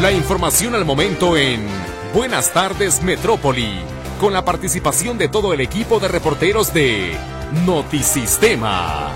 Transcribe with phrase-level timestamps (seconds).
[0.00, 1.66] La información al momento en
[2.12, 3.78] Buenas tardes Metrópoli,
[4.20, 7.16] con la participación de todo el equipo de reporteros de
[7.64, 9.10] Notisistema.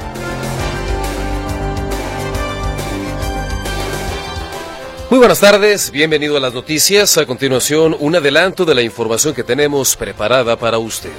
[5.10, 7.18] Muy buenas tardes, bienvenido a las noticias.
[7.18, 11.12] A continuación, un adelanto de la información que tenemos preparada para usted.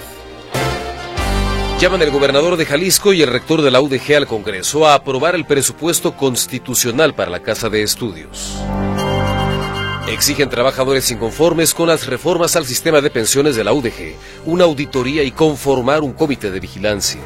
[1.80, 5.36] Llaman el gobernador de Jalisco y el rector de la UDG al Congreso a aprobar
[5.36, 8.58] el presupuesto constitucional para la Casa de Estudios.
[10.08, 14.16] Exigen trabajadores inconformes con las reformas al sistema de pensiones de la UDG,
[14.46, 17.22] una auditoría y conformar un comité de vigilancia.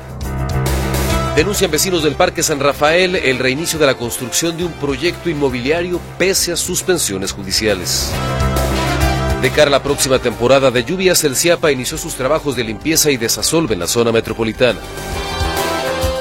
[1.36, 6.00] Denuncian vecinos del Parque San Rafael el reinicio de la construcción de un proyecto inmobiliario
[6.18, 8.12] pese a suspensiones judiciales.
[9.42, 13.12] De cara a la próxima temporada de lluvias, el CIAPA inició sus trabajos de limpieza
[13.12, 14.80] y desasolve en la zona metropolitana.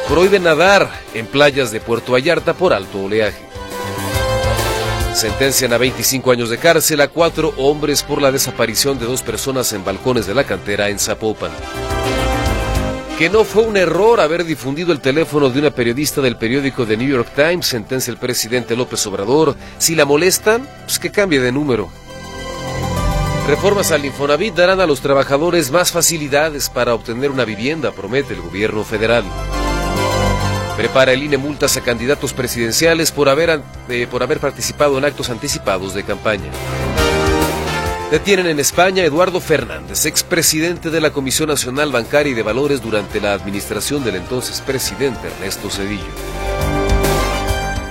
[0.09, 3.54] Prohíben nadar en playas de Puerto Vallarta por alto oleaje.
[5.15, 9.73] Sentencian a 25 años de cárcel a cuatro hombres por la desaparición de dos personas
[9.73, 11.53] en balcones de la cantera en Zapopan
[13.19, 16.97] que no fue un error haber difundido el teléfono de una periodista del periódico The
[16.97, 19.55] New York Times, sentencia el presidente López Obrador.
[19.79, 21.91] Si la molestan, pues que cambie de número.
[23.47, 28.41] Reformas al Infonavit darán a los trabajadores más facilidades para obtener una vivienda, promete el
[28.41, 29.25] gobierno federal.
[30.77, 35.31] Prepara el INE multas a candidatos presidenciales por haber, eh, por haber participado en actos
[35.31, 36.51] anticipados de campaña.
[38.11, 42.83] Detienen en España a Eduardo Fernández, expresidente de la Comisión Nacional Bancaria y de Valores
[42.83, 46.03] durante la administración del entonces presidente Ernesto Cedillo.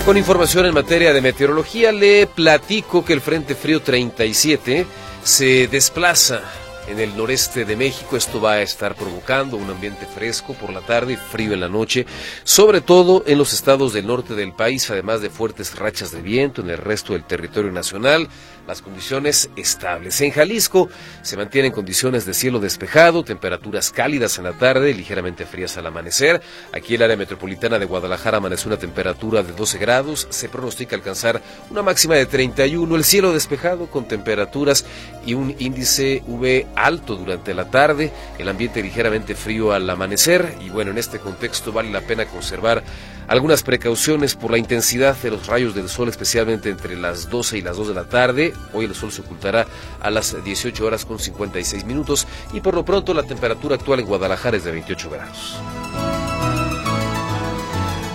[0.06, 4.86] Con información en materia de meteorología, le platico que el Frente Frío 37
[5.24, 6.42] se desplaza
[6.88, 8.18] en el noreste de México.
[8.18, 11.70] Esto va a estar provocando un ambiente fresco por la tarde y frío en la
[11.70, 12.06] noche,
[12.44, 16.62] sobre todo en los estados del norte del país, además de fuertes rachas de viento
[16.62, 18.28] en el resto del territorio nacional.
[18.68, 20.22] Las condiciones estables.
[20.22, 20.90] En Jalisco
[21.22, 26.42] se mantienen condiciones de cielo despejado, temperaturas cálidas en la tarde, ligeramente frías al amanecer.
[26.72, 30.28] Aquí el área metropolitana de Guadalajara amanece una temperatura de 12 grados.
[30.30, 32.96] Se pronostica alcanzar una máxima de 31.
[32.96, 34.86] El cielo despejado con temperaturas
[35.26, 40.70] y un índice V alto durante la tarde, el ambiente ligeramente frío al amanecer y
[40.70, 42.84] bueno, en este contexto vale la pena conservar
[43.28, 47.62] algunas precauciones por la intensidad de los rayos del sol, especialmente entre las 12 y
[47.62, 48.53] las 2 de la tarde.
[48.74, 49.68] Hoy el sol se ocultará
[50.02, 54.06] a las 18 horas con 56 minutos y por lo pronto la temperatura actual en
[54.06, 55.58] Guadalajara es de 28 grados.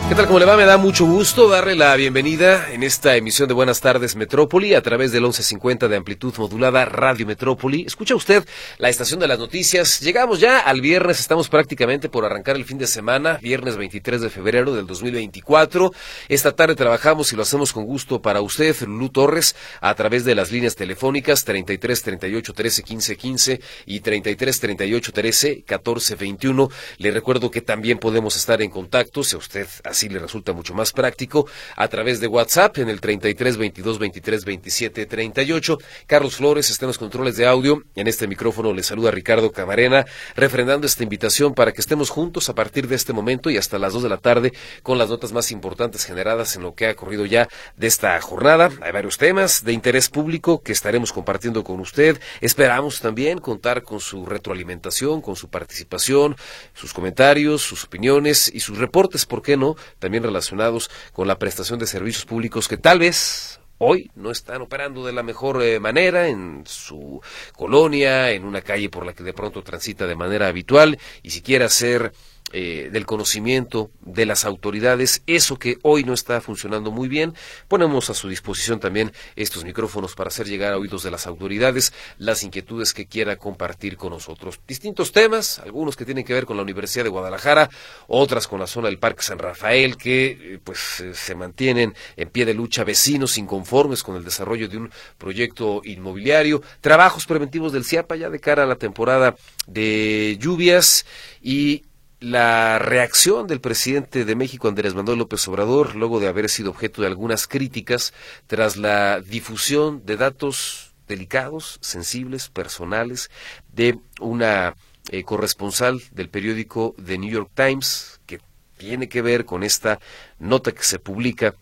[0.09, 0.27] ¿Qué tal?
[0.27, 0.57] ¿Cómo le va?
[0.57, 4.81] Me da mucho gusto darle la bienvenida en esta emisión de Buenas tardes Metrópoli a
[4.81, 7.83] través del 1150 de amplitud modulada Radio Metrópoli.
[7.83, 8.43] Escucha usted
[8.79, 10.01] la estación de las noticias.
[10.01, 14.31] Llegamos ya al viernes, estamos prácticamente por arrancar el fin de semana, viernes 23 de
[14.31, 15.93] febrero del 2024.
[16.31, 20.35] Esta tarde trabajamos y lo hacemos con gusto para usted, Lulú Torres, a través de
[20.35, 26.71] las líneas telefónicas 33 38 13 15 15 y 33 38 13 14 21.
[26.97, 30.93] Le recuerdo que también podemos estar en contacto si usted así le resulta mucho más
[30.93, 35.79] práctico, a través de WhatsApp en el 33 22 23 27 38.
[36.07, 37.83] Carlos Flores está en los controles de audio.
[37.97, 40.07] En este micrófono le saluda Ricardo Camarena,
[40.37, 43.93] refrendando esta invitación para que estemos juntos a partir de este momento y hasta las
[43.93, 44.53] 2 de la tarde
[44.85, 48.71] con las notas más importantes generadas en lo que ha ocurrido ya de esta jornada.
[48.81, 52.21] Hay varios temas de interés público que estaremos compartiendo con usted.
[52.41, 56.37] Esperamos también contar con su retroalimentación, con su participación,
[56.73, 59.75] sus comentarios, sus opiniones y sus reportes, ¿por qué no?
[59.99, 65.07] También relacionados con la prestación de servicios públicos que tal vez hoy no están operando
[65.07, 67.21] de la mejor eh, manera en su
[67.57, 71.43] colonia, en una calle por la que de pronto transita de manera habitual y si
[71.43, 72.13] quiere hacer
[72.53, 77.35] eh, del conocimiento de las autoridades, eso que hoy no está funcionando muy bien.
[77.69, 81.93] Ponemos a su disposición también estos micrófonos para hacer llegar a oídos de las autoridades
[82.17, 84.61] las inquietudes que quiera compartir con nosotros.
[84.67, 87.69] Distintos temas, algunos que tienen que ver con la Universidad de Guadalajara,
[88.07, 92.31] otras con la zona del Parque San Rafael, que eh, pues eh, se mantienen en
[92.31, 97.85] pie de lucha vecinos inconformes con el desarrollo de un proyecto inmobiliario, trabajos preventivos del
[97.85, 99.37] CIAPA ya de cara a la temporada
[99.67, 101.05] de lluvias
[101.43, 101.85] y
[102.21, 107.03] la reacción del presidente de México, Andrés Manuel López Obrador, luego de haber sido objeto
[107.03, 108.13] de algunas críticas
[108.47, 113.31] tras la difusión de datos delicados, sensibles, personales,
[113.73, 114.75] de una
[115.11, 118.41] eh, corresponsal del periódico The New York Times, que
[118.77, 120.01] tiene que ver con esta
[120.39, 121.55] nota que se publica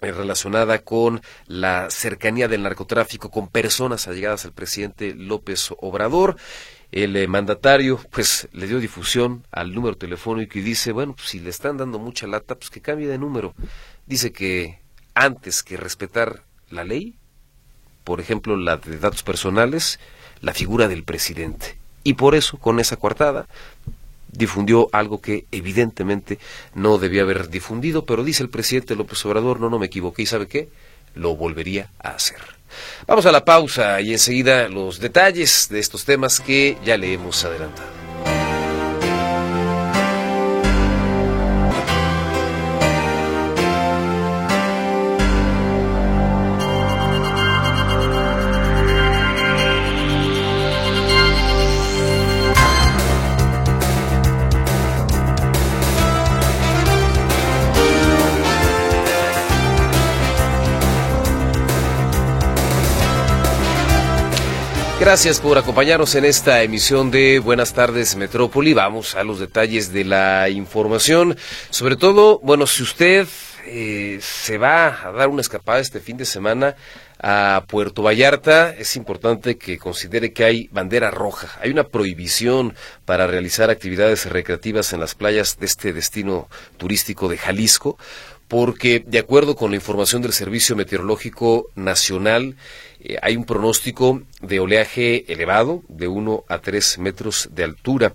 [0.00, 6.36] eh, relacionada con la cercanía del narcotráfico con personas allegadas al presidente López Obrador
[6.92, 11.40] el eh, mandatario pues le dio difusión al número telefónico y dice, bueno, pues, si
[11.40, 13.54] le están dando mucha lata, pues que cambie de número.
[14.06, 14.78] Dice que
[15.14, 17.16] antes que respetar la ley,
[18.04, 19.98] por ejemplo la de datos personales,
[20.42, 21.78] la figura del presidente.
[22.04, 23.46] Y por eso, con esa coartada,
[24.30, 26.38] difundió algo que evidentemente
[26.74, 30.26] no debía haber difundido, pero dice el presidente López Obrador, no, no me equivoqué, ¿y
[30.26, 30.68] sabe qué?
[31.14, 32.40] Lo volvería a hacer.
[33.06, 37.44] Vamos a la pausa y enseguida los detalles de estos temas que ya le hemos
[37.44, 38.01] adelantado.
[65.02, 68.72] Gracias por acompañarnos en esta emisión de Buenas tardes Metrópoli.
[68.72, 71.36] Vamos a los detalles de la información.
[71.70, 73.26] Sobre todo, bueno, si usted
[73.66, 76.76] eh, se va a dar una escapada este fin de semana
[77.18, 81.48] a Puerto Vallarta, es importante que considere que hay bandera roja.
[81.60, 86.48] Hay una prohibición para realizar actividades recreativas en las playas de este destino
[86.78, 87.98] turístico de Jalisco
[88.52, 92.54] porque de acuerdo con la información del Servicio Meteorológico Nacional,
[93.04, 98.12] eh, hay un pronóstico de oleaje elevado de 1 a 3 metros de altura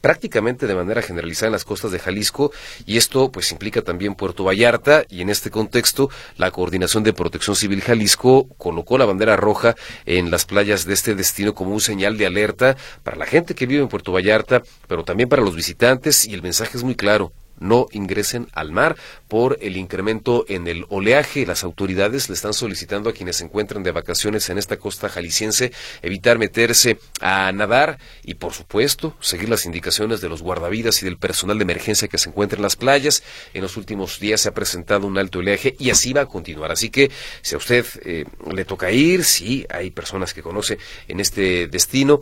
[0.00, 2.52] prácticamente de manera generalizada en las costas de Jalisco
[2.86, 7.56] y esto pues implica también Puerto Vallarta y en este contexto la Coordinación de Protección
[7.56, 9.74] Civil Jalisco colocó la bandera roja
[10.06, 13.66] en las playas de este destino como un señal de alerta para la gente que
[13.66, 17.32] vive en Puerto Vallarta, pero también para los visitantes y el mensaje es muy claro
[17.60, 18.96] no ingresen al mar
[19.28, 21.46] por el incremento en el oleaje.
[21.46, 25.72] Las autoridades le están solicitando a quienes se encuentran de vacaciones en esta costa jalisciense
[26.02, 31.18] evitar meterse a nadar y, por supuesto, seguir las indicaciones de los guardavidas y del
[31.18, 33.22] personal de emergencia que se encuentra en las playas.
[33.54, 36.72] En los últimos días se ha presentado un alto oleaje y así va a continuar.
[36.72, 37.10] Así que
[37.42, 40.78] si a usted eh, le toca ir, si hay personas que conoce
[41.08, 42.20] en este destino,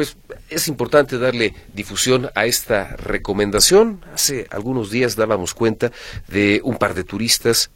[0.00, 0.16] pues
[0.48, 4.02] es importante darle difusión a esta recomendación.
[4.14, 5.92] Hace algunos días dábamos cuenta
[6.26, 7.70] de un par de turistas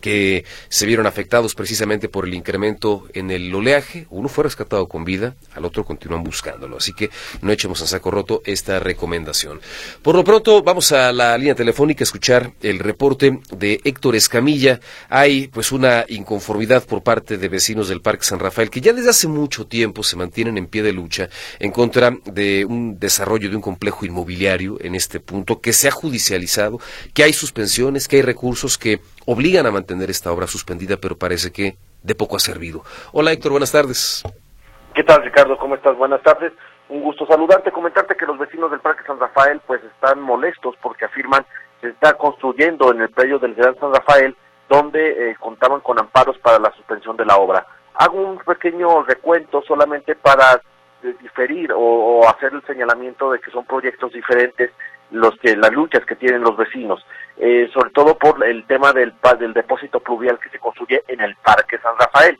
[0.00, 4.06] que se vieron afectados precisamente por el incremento en el oleaje.
[4.10, 6.76] Uno fue rescatado con vida, al otro continúan buscándolo.
[6.76, 7.10] Así que
[7.42, 9.60] no echemos en saco roto esta recomendación.
[10.02, 14.80] Por lo pronto, vamos a la línea telefónica a escuchar el reporte de Héctor Escamilla.
[15.08, 19.10] Hay pues una inconformidad por parte de vecinos del Parque San Rafael que ya desde
[19.10, 21.28] hace mucho tiempo se mantienen en pie de lucha
[21.58, 25.90] en contra de un desarrollo de un complejo inmobiliario en este punto que se ha
[25.90, 26.78] judicializado,
[27.14, 29.00] que hay suspensiones, que hay recursos que
[29.32, 32.82] obligan a mantener esta obra suspendida, pero parece que de poco ha servido.
[33.12, 34.24] Hola Héctor, buenas tardes.
[34.92, 35.56] ¿Qué tal Ricardo?
[35.56, 35.96] ¿Cómo estás?
[35.96, 36.52] Buenas tardes.
[36.88, 41.04] Un gusto saludarte, comentarte que los vecinos del Parque San Rafael pues están molestos porque
[41.04, 41.46] afirman
[41.80, 44.36] se está construyendo en el predio del Gran San Rafael
[44.68, 47.64] donde eh, contaban con amparos para la suspensión de la obra.
[47.94, 50.60] Hago un pequeño recuento solamente para
[51.04, 54.72] eh, diferir o, hacer el señalamiento de que son proyectos diferentes
[55.10, 57.04] los que las luchas que tienen los vecinos.
[57.36, 61.34] Eh, sobre todo por el tema del, del depósito pluvial que se construye en el
[61.36, 62.38] Parque San Rafael.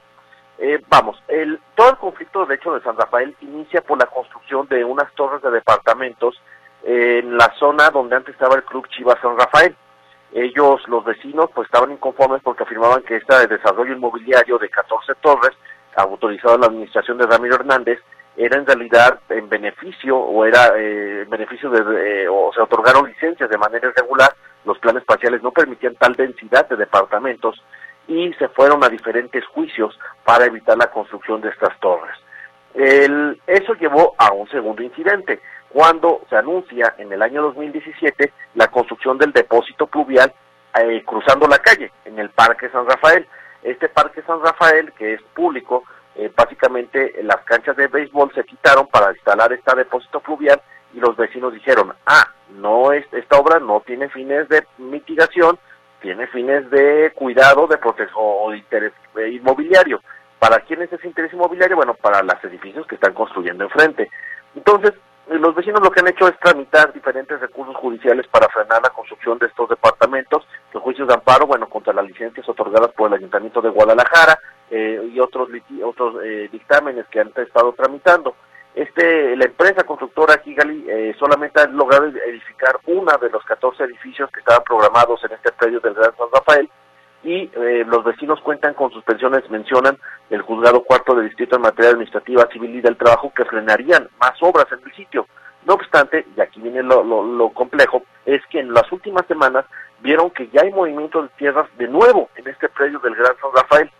[0.58, 4.68] Eh, vamos, el, todo el conflicto de hecho de San Rafael inicia por la construcción
[4.68, 6.38] de unas torres de departamentos
[6.82, 9.74] en la zona donde antes estaba el Club Chivas San Rafael.
[10.32, 15.56] Ellos, los vecinos, pues estaban inconformes porque afirmaban que este desarrollo inmobiliario de 14 torres,
[15.96, 17.98] autorizado en la administración de Ramiro Hernández,
[18.36, 23.50] era en realidad en beneficio o era eh, en beneficio de, o se otorgaron licencias
[23.50, 24.34] de manera irregular
[24.64, 27.62] los planes parciales no permitían tal densidad de departamentos
[28.06, 32.16] y se fueron a diferentes juicios para evitar la construcción de estas torres.
[32.74, 39.16] eso llevó a un segundo incidente, cuando se anuncia en el año 2017 la construcción
[39.18, 40.32] del depósito pluvial
[40.78, 43.26] eh, cruzando la calle, en el Parque San Rafael.
[43.62, 45.84] Este Parque San Rafael, que es público,
[46.16, 50.60] eh, básicamente las canchas de béisbol se quitaron para instalar este depósito pluvial
[50.92, 55.58] y los vecinos dijeron, ah, no es, esta obra no tiene fines de mitigación,
[56.00, 60.00] tiene fines de cuidado, de protección o de interés eh, inmobiliario.
[60.38, 61.76] ¿Para quién es ese interés inmobiliario?
[61.76, 64.10] Bueno, para los edificios que están construyendo enfrente.
[64.54, 64.98] Entonces, eh,
[65.38, 69.38] los vecinos lo que han hecho es tramitar diferentes recursos judiciales para frenar la construcción
[69.38, 73.60] de estos departamentos, los juicios de amparo, bueno, contra las licencias otorgadas por el Ayuntamiento
[73.62, 74.38] de Guadalajara
[74.70, 75.48] eh, y otros,
[75.84, 76.16] otros
[76.50, 78.34] dictámenes que han estado tramitando.
[78.74, 84.30] Este, la empresa constructora Kigali eh, solamente ha logrado edificar una de los 14 edificios
[84.30, 86.70] que estaban programados en este predio del Gran San Rafael
[87.22, 89.98] y eh, los vecinos cuentan con suspensiones, mencionan
[90.30, 94.32] el juzgado cuarto de distrito en materia administrativa, civil y del trabajo que frenarían más
[94.40, 95.26] obras en el sitio.
[95.66, 99.66] No obstante, y aquí viene lo, lo complejo, es que en las últimas semanas
[100.00, 103.50] vieron que ya hay movimiento de tierras de nuevo en este predio del Gran San
[103.54, 103.90] Rafael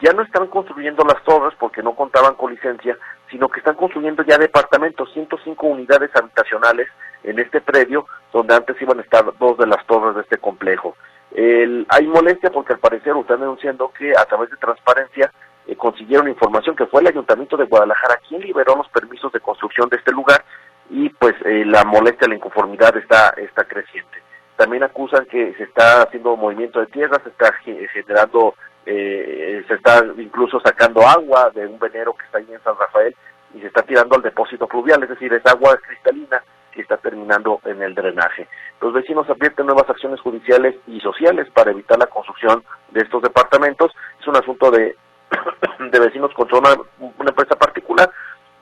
[0.00, 2.96] ya no están construyendo las torres porque no contaban con licencia,
[3.30, 6.88] sino que están construyendo ya departamentos, 105 unidades habitacionales
[7.24, 10.96] en este predio, donde antes iban a estar dos de las torres de este complejo.
[11.34, 15.30] Hay molestia porque al parecer están denunciando que a través de transparencia
[15.66, 19.88] eh, consiguieron información que fue el Ayuntamiento de Guadalajara quien liberó los permisos de construcción
[19.90, 20.42] de este lugar
[20.90, 24.22] y pues eh, la molestia, la inconformidad está, está creciente.
[24.56, 27.52] También acusan que se está haciendo movimiento de tierra, se está
[27.92, 28.54] generando
[28.86, 33.14] eh, se está incluso sacando agua de un venero que está ahí en San Rafael
[33.54, 36.42] y se está tirando al depósito fluvial, es decir, es agua cristalina
[36.78, 38.46] que está terminando en el drenaje.
[38.80, 43.90] Los vecinos advierten nuevas acciones judiciales y sociales para evitar la construcción de estos departamentos.
[44.20, 44.96] Es un asunto de,
[45.90, 46.70] de vecinos contra una,
[47.00, 48.08] una empresa particular,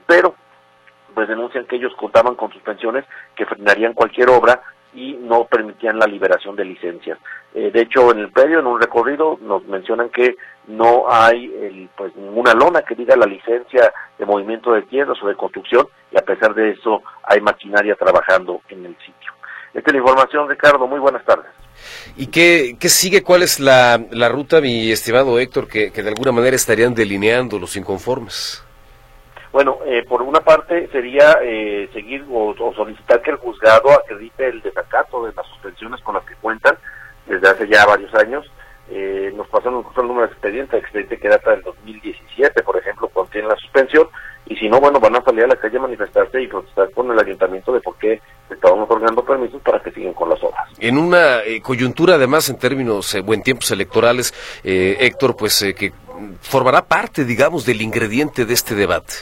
[0.06, 0.34] pero
[1.12, 3.04] pues denuncian que ellos contaban con suspensiones
[3.34, 4.62] que frenarían cualquier obra
[4.96, 7.18] y no permitían la liberación de licencias.
[7.54, 10.36] Eh, de hecho, en el predio, en un recorrido, nos mencionan que
[10.66, 15.28] no hay el, pues ninguna lona que diga la licencia de movimiento de tierras o
[15.28, 19.32] de construcción y a pesar de eso hay maquinaria trabajando en el sitio.
[19.74, 20.86] Esta es la información, Ricardo.
[20.86, 21.46] Muy buenas tardes.
[22.16, 23.22] ¿Y qué, qué sigue?
[23.22, 23.98] ¿Cuál es la,
[24.30, 28.65] ruta, mi estimado Héctor, que de alguna manera estarían delineando los inconformes?
[29.56, 34.60] Bueno, eh, por una parte sería eh, seguir o, solicitar que el juzgado acredite el
[34.60, 36.76] desacato de las suspensiones con las que cuentan
[37.24, 38.44] desde hace ya varios años.
[38.90, 43.48] Eh, nos pasaron el número de expediente, expediente que data del 2017, por ejemplo, contiene
[43.48, 44.08] la suspensión,
[44.44, 47.10] y si no, bueno, van a salir a la calle a manifestarse y protestar con
[47.10, 48.20] el ayuntamiento de por qué
[48.50, 50.68] estaban otorgando permisos para que sigan con las obras.
[50.80, 55.94] En una coyuntura, además, en términos, buen tiempos electorales, Héctor, pues que
[56.42, 59.14] formará parte, digamos, del ingrediente de este debate.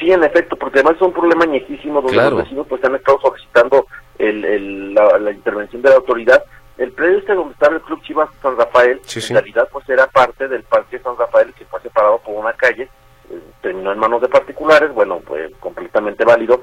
[0.00, 3.20] Sí, en efecto, porque además es un problema añejísimo donde los vecinos pues han estado
[3.20, 3.86] solicitando
[4.18, 6.42] el, la, intervención de la autoridad.
[6.76, 10.48] El predio este donde estaba el Club Chivas San Rafael, en realidad pues era parte
[10.48, 12.88] del Parque San Rafael que fue separado por una calle,
[13.30, 16.60] eh, terminó en manos de particulares, bueno, pues completamente válido.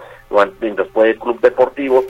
[0.60, 2.04] Mientras fue el Club Deportivo,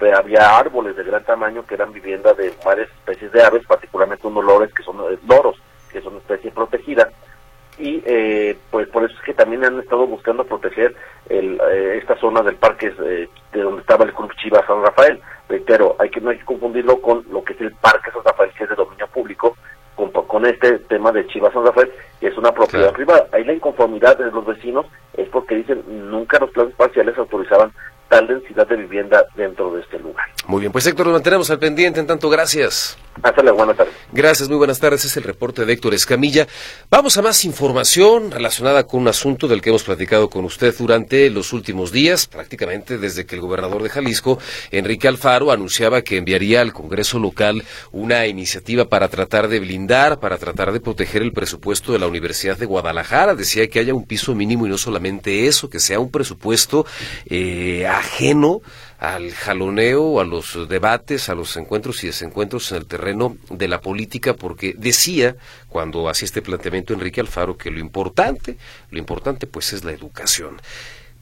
[0.00, 4.26] eh, había árboles de gran tamaño que eran vivienda de varias especies de aves, particularmente
[4.26, 5.56] unos lores que son eh, loros,
[5.90, 7.10] que son especie protegida
[7.82, 10.94] y eh, pues por eso es que también han estado buscando proteger
[11.28, 15.20] el, eh, esta zona del parque eh, de donde estaba el Club Chivas San Rafael.
[15.48, 18.52] Reitero, hay que, no hay que confundirlo con lo que es el Parque San Rafael,
[18.56, 19.56] que es de dominio público,
[19.96, 23.26] con, con este tema de Chivas San Rafael, que es una propiedad privada.
[23.32, 27.72] Ahí la inconformidad de los vecinos es porque dicen nunca los planes parciales autorizaban
[28.08, 30.26] tal densidad de vivienda dentro de este lugar.
[30.46, 32.96] Muy bien, pues Héctor, lo mantenemos al pendiente, en tanto gracias.
[33.20, 33.94] Buenas tardes.
[34.12, 35.04] Gracias, muy buenas tardes.
[35.04, 36.46] Es el reporte de Héctor Escamilla.
[36.90, 41.28] Vamos a más información relacionada con un asunto del que hemos platicado con usted durante
[41.30, 44.38] los últimos días, prácticamente desde que el gobernador de Jalisco,
[44.70, 50.38] Enrique Alfaro, anunciaba que enviaría al Congreso local una iniciativa para tratar de blindar, para
[50.38, 53.34] tratar de proteger el presupuesto de la Universidad de Guadalajara.
[53.34, 56.86] Decía que haya un piso mínimo y no solamente eso, que sea un presupuesto
[57.26, 58.62] eh, ajeno
[59.02, 63.80] al jaloneo, a los debates, a los encuentros y desencuentros en el terreno de la
[63.80, 65.34] política, porque decía,
[65.68, 68.56] cuando hacía este planteamiento Enrique Alfaro, que lo importante,
[68.92, 70.62] lo importante pues es la educación.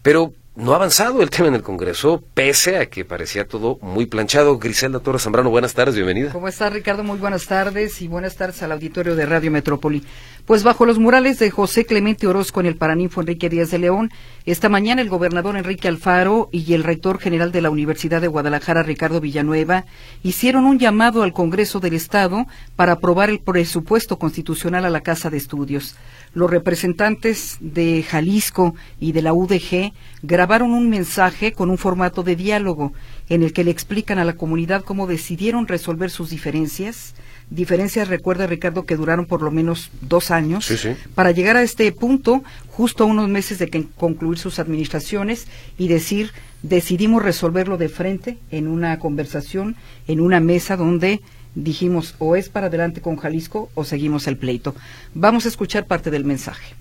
[0.02, 4.04] Pero no ha avanzado el tema en el Congreso, pese a que parecía todo muy
[4.04, 4.58] planchado.
[4.58, 6.32] Griselda Torres Zambrano, buenas tardes, bienvenida.
[6.32, 7.02] ¿Cómo está Ricardo?
[7.02, 10.04] Muy buenas tardes y buenas tardes al auditorio de Radio Metrópoli.
[10.46, 14.10] Pues bajo los murales de José Clemente Orozco en el Paraninfo Enrique Díaz de León,
[14.46, 18.82] esta mañana el gobernador Enrique Alfaro y el rector general de la Universidad de Guadalajara,
[18.82, 19.84] Ricardo Villanueva,
[20.22, 25.30] hicieron un llamado al Congreso del Estado para aprobar el presupuesto constitucional a la Casa
[25.30, 25.94] de Estudios.
[26.32, 29.92] Los representantes de Jalisco y de la UDG
[30.22, 32.92] grabaron un mensaje con un formato de diálogo
[33.28, 37.14] en el que le explican a la comunidad cómo decidieron resolver sus diferencias,
[37.50, 40.70] diferencias, recuerda Ricardo, que duraron por lo menos dos años,
[41.14, 45.88] para llegar a este punto justo a unos meses de que concluir sus administraciones y
[45.88, 46.30] decir,
[46.62, 49.76] decidimos resolverlo de frente en una conversación,
[50.06, 51.20] en una mesa donde
[51.54, 54.74] dijimos o es para adelante con Jalisco o seguimos el pleito.
[55.14, 56.74] Vamos a escuchar parte del mensaje.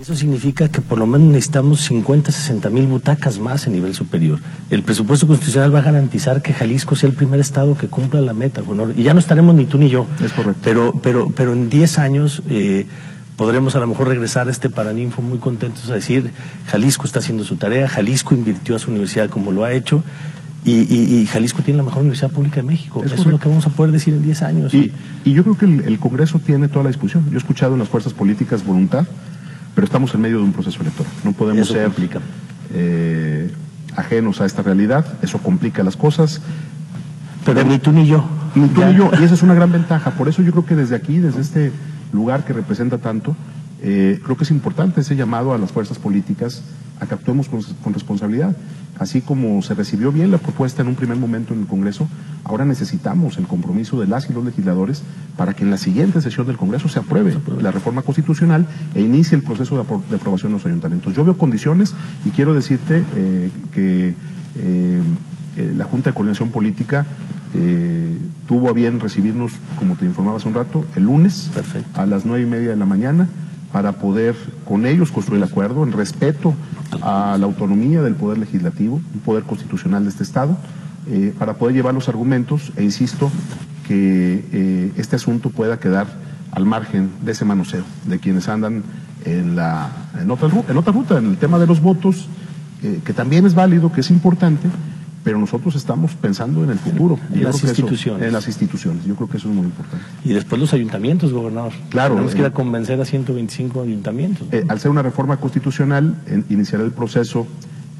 [0.00, 4.38] Eso significa que por lo menos necesitamos 50, 60 mil butacas más a nivel superior.
[4.70, 8.32] El presupuesto constitucional va a garantizar que Jalisco sea el primer estado que cumpla la
[8.32, 8.62] meta,
[8.96, 10.06] y ya no estaremos ni tú ni yo.
[10.24, 10.62] Es correcto.
[10.64, 12.86] Pero, pero, pero en 10 años eh,
[13.36, 16.30] podremos a lo mejor regresar a este Paraninfo muy contentos a decir,
[16.68, 20.02] Jalisco está haciendo su tarea, Jalisco invirtió a su universidad como lo ha hecho,
[20.64, 23.02] y, Jalisco tiene la mejor universidad pública de México.
[23.04, 24.72] Eso es lo que vamos a poder decir en 10 años.
[24.72, 24.92] Y,
[25.26, 27.26] yo creo que el, el, Congreso tiene toda la discusión.
[27.28, 29.06] Yo he escuchado en las fuerzas políticas voluntad
[29.74, 31.12] pero estamos en medio de un proceso electoral.
[31.24, 31.90] No podemos ser
[32.72, 33.50] eh,
[33.96, 36.40] ajenos a esta realidad, eso complica las cosas.
[37.44, 38.24] Pero ni tú ni yo.
[38.54, 40.12] Ni tú ni yo, y esa es una gran ventaja.
[40.12, 41.72] Por eso yo creo que desde aquí, desde este
[42.12, 43.36] lugar que representa tanto,
[43.82, 46.62] eh, creo que es importante ese llamado a las fuerzas políticas
[47.00, 48.56] a que actuemos con, con, responsabilidad.
[48.98, 52.06] Así como se recibió bien la propuesta en un primer momento en el Congreso,
[52.44, 55.02] ahora necesitamos el compromiso de las y los legisladores
[55.36, 59.36] para que en la siguiente sesión del Congreso se apruebe la reforma constitucional e inicie
[59.36, 61.14] el proceso de, apro de aprobación en los ayuntamientos.
[61.14, 61.94] Yo veo condiciones
[62.26, 64.14] y quiero decirte eh, que
[64.56, 65.02] eh,
[65.56, 67.06] eh, la Junta de Coordinación Política
[67.54, 68.16] eh,
[68.46, 71.50] tuvo a bien recibirnos, como te informaba hace un rato, el lunes
[71.94, 73.28] a las nueve y media de la mañana
[73.72, 74.34] para poder
[74.64, 76.54] con ellos construir el acuerdo en respeto
[77.02, 80.56] a la autonomía del Poder Legislativo, un poder constitucional de este Estado,
[81.08, 83.30] eh, para poder llevar los argumentos e insisto
[83.86, 86.06] que eh, este asunto pueda quedar
[86.52, 88.82] al margen de ese manoseo, de quienes andan
[89.24, 92.28] en, la, en, otra, en otra ruta, en el tema de los votos,
[92.82, 94.68] eh, que también es válido, que es importante,
[95.22, 97.18] pero nosotros estamos pensando en el futuro.
[97.32, 98.20] En las instituciones.
[98.20, 99.04] Eso, en las instituciones.
[99.04, 100.04] Yo creo que eso es muy importante.
[100.24, 101.72] Y después los ayuntamientos, gobernador.
[101.90, 102.14] Claro.
[102.14, 104.48] Tenemos que ir a convencer a 125 ayuntamientos.
[104.52, 107.46] Eh, al ser una reforma constitucional, eh, iniciará el proceso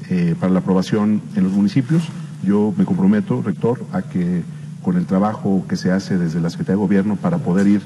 [0.09, 2.03] eh, para la aprobación en los municipios.
[2.43, 4.43] Yo me comprometo, rector, a que
[4.81, 7.81] con el trabajo que se hace desde la Secretaría de Gobierno para poder ir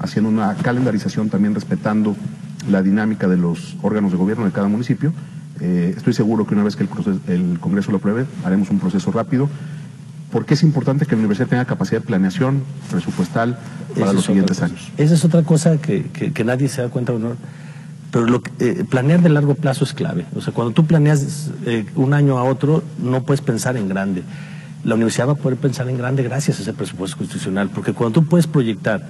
[0.00, 2.16] haciendo una calendarización también respetando
[2.68, 5.12] la dinámica de los órganos de gobierno de cada municipio,
[5.60, 8.78] eh, estoy seguro que una vez que el, proceso, el, Congreso lo apruebe, haremos un
[8.78, 9.48] proceso rápido,
[10.30, 13.58] porque es importante que la universidad tenga capacidad de planeación presupuestal
[13.94, 14.90] para Esa los siguientes años.
[14.96, 17.36] Esa es otra cosa que, que, que nadie se da cuenta, ¿no?
[18.10, 20.26] pero lo que, eh, planear de largo plazo es clave.
[20.34, 24.22] O sea, cuando tú planeas eh, un año a otro, no puedes pensar en grande.
[24.84, 28.20] La universidad va a poder pensar en grande gracias a ese presupuesto constitucional, porque cuando
[28.20, 29.06] tú puedes proyectar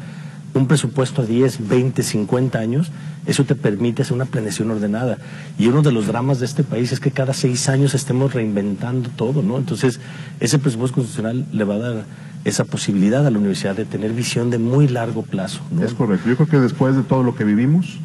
[0.55, 2.91] un presupuesto a 10, 20, 50 años,
[3.27, 5.19] eso te permite hacer una planeación ordenada.
[5.59, 9.11] Y uno de los dramas de este país es que cada seis años estemos reinventando
[9.11, 9.59] todo, ¿no?
[9.59, 10.01] Entonces,
[10.41, 12.05] ese presupuesto constitucional le va a dar
[12.45, 15.61] esa posibilidad a la universidad de tener visión de muy largo plazo.
[15.71, 15.85] ¿no?
[15.85, 16.29] Es correcto.
[16.29, 17.99] Yo creo que después de todo lo que vivimos,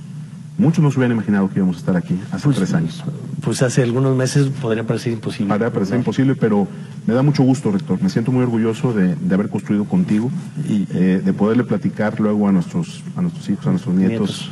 [0.57, 3.03] muchos nos hubieran imaginado que íbamos a estar aquí hace Pues, tres años.
[3.41, 5.49] Pues hace algunos meses podría parecer imposible.
[5.53, 5.99] Podría parecer ¿no?
[6.01, 6.67] imposible, pero
[7.05, 8.01] me da mucho gusto, rector.
[8.01, 10.31] Me siento muy orgulloso de, de haber construido contigo
[10.67, 14.51] y eh, de poderle platicar luego a nuestros, a nuestros hijos, a nuestros nietos, Nietos.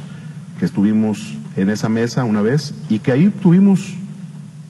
[0.59, 3.95] que estuvimos en esa mesa una vez y que ahí tuvimos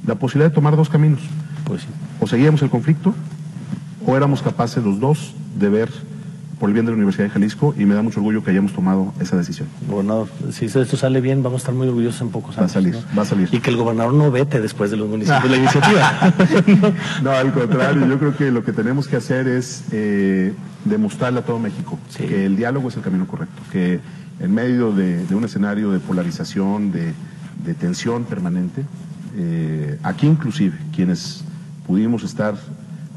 [0.06, 1.22] la posibilidad de tomar dos caminos.
[1.66, 1.88] Pues sí.
[2.20, 3.14] O seguíamos el conflicto
[4.06, 5.90] o éramos capaces los dos de ver
[6.64, 8.72] por el bien de la Universidad de Jalisco y me da mucho orgullo que hayamos
[8.72, 9.68] tomado esa decisión.
[9.86, 12.72] Gobernador, si esto sale bien, vamos a estar muy orgullosos en pocos Va a años.
[12.72, 13.02] salir, ¿no?
[13.18, 13.50] va a salir.
[13.52, 16.34] Y que el gobernador no vete después de los municipios la iniciativa.
[17.22, 20.54] No, al contrario, yo creo que lo que tenemos que hacer es eh,
[20.86, 22.24] demostrarle a todo México Sí.
[22.24, 24.00] que el diálogo es el camino correcto, que
[24.40, 27.12] en medio de, de un escenario de polarización, de,
[27.66, 28.86] de tensión permanente,
[29.36, 31.44] eh, aquí inclusive quienes
[31.86, 32.56] pudimos estar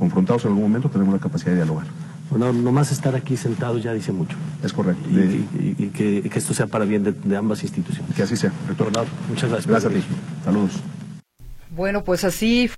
[0.00, 1.86] confrontados en algún momento tenemos la capacidad de dialogar.
[2.30, 4.36] Bueno, nomás estar aquí sentado ya dice mucho.
[4.64, 5.08] Es correcto.
[5.10, 8.14] Y, De- y- y que, y que esto sea para bien de, de ambas instituciones.
[8.14, 8.86] que así sea, rector.
[8.88, 9.66] Gobernador, muchas gracias.
[9.68, 10.02] Gracias a ti.
[10.44, 10.72] Saludos.
[11.70, 12.76] Bueno, pues así fue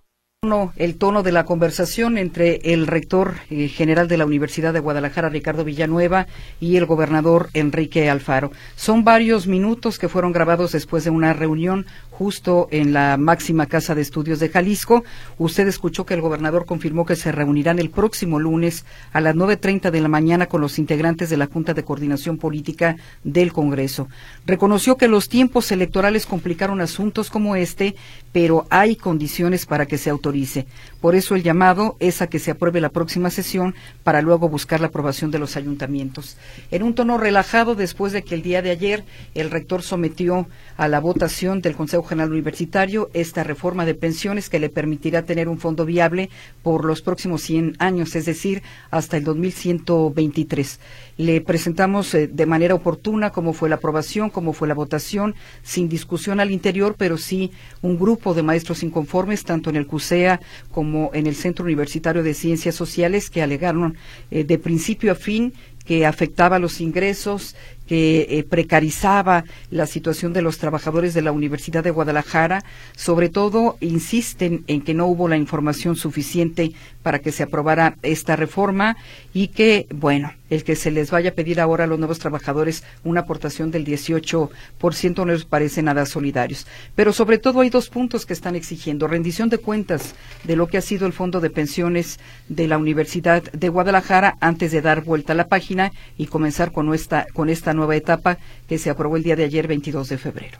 [0.77, 5.29] el tono de la conversación entre el rector eh, general de la Universidad de Guadalajara,
[5.29, 6.27] Ricardo Villanueva,
[6.61, 8.53] y el gobernador Enrique Alfaro.
[8.77, 11.87] Son varios minutos que fueron grabados después de una reunión
[12.19, 15.05] justo en la máxima casa de estudios de Jalisco.
[15.39, 19.93] Usted escuchó que el gobernador confirmó que se reunirán el próximo lunes a las 9.30
[19.93, 24.09] de la mañana con los integrantes de la Junta de Coordinación Política del Congreso.
[24.47, 27.95] Reconoció que los tiempos electorales complicaron asuntos como este,
[28.33, 30.67] pero hay condiciones para que se autorice.
[31.01, 34.81] Por eso el llamado es a que se apruebe la próxima sesión para luego buscar
[34.81, 36.37] la aprobación de los ayuntamientos.
[36.73, 39.05] En un tono relajado, después de que el día de ayer
[39.37, 44.59] el rector sometió a la votación del Consejo General Universitario esta reforma de pensiones que
[44.59, 46.31] le permitirá tener un fondo viable
[46.63, 50.81] por los próximos 100 años, es decir, hasta el 2123.
[51.19, 55.89] Le presentamos eh, de manera oportuna cómo fue la aprobación, cómo fue la votación, sin
[55.89, 60.41] discusión al interior, pero sí un grupo de maestros inconformes, tanto en el CUSEA
[60.71, 63.97] como en el Centro Universitario de Ciencias Sociales, que alegaron
[64.31, 65.53] eh, de principio a fin
[65.89, 67.57] que afectaba los ingresos,
[67.89, 72.63] que eh, precarizaba la situación de los trabajadores de la Universidad de Guadalajara.
[72.95, 76.73] Sobre todo, insisten en que no hubo la información suficiente
[77.09, 78.99] para que se aprobara esta reforma
[79.33, 82.85] y que, bueno, el que se les vaya a pedir ahora a los nuevos trabajadores
[83.03, 86.67] una aportación del 18% no les parece nada solidarios.
[86.95, 89.09] Pero sobre todo hay dos puntos que están exigiendo.
[89.09, 93.43] Rendición de cuentas de lo que ha sido el fondo de pensiones de la Universidad
[93.43, 97.73] de Guadalajara antes de dar vuelta a la página y comenzar con esta, con esta
[97.73, 98.37] nueva etapa
[98.69, 100.59] que se aprobó el día de ayer, 22 de febrero.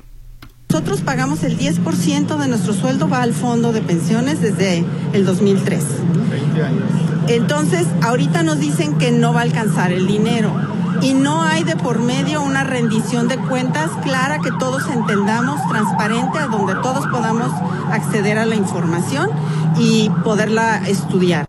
[0.71, 5.83] Nosotros pagamos el 10% de nuestro sueldo va al fondo de pensiones desde el 2003.
[6.31, 6.83] 20 años.
[7.27, 10.53] Entonces, ahorita nos dicen que no va a alcanzar el dinero.
[11.01, 16.39] y no hay de por medio una rendición de cuentas clara que todos entendamos, transparente,
[16.39, 17.53] a donde todos podamos
[17.93, 19.31] acceder a la información
[19.79, 21.47] y poderla estudiar.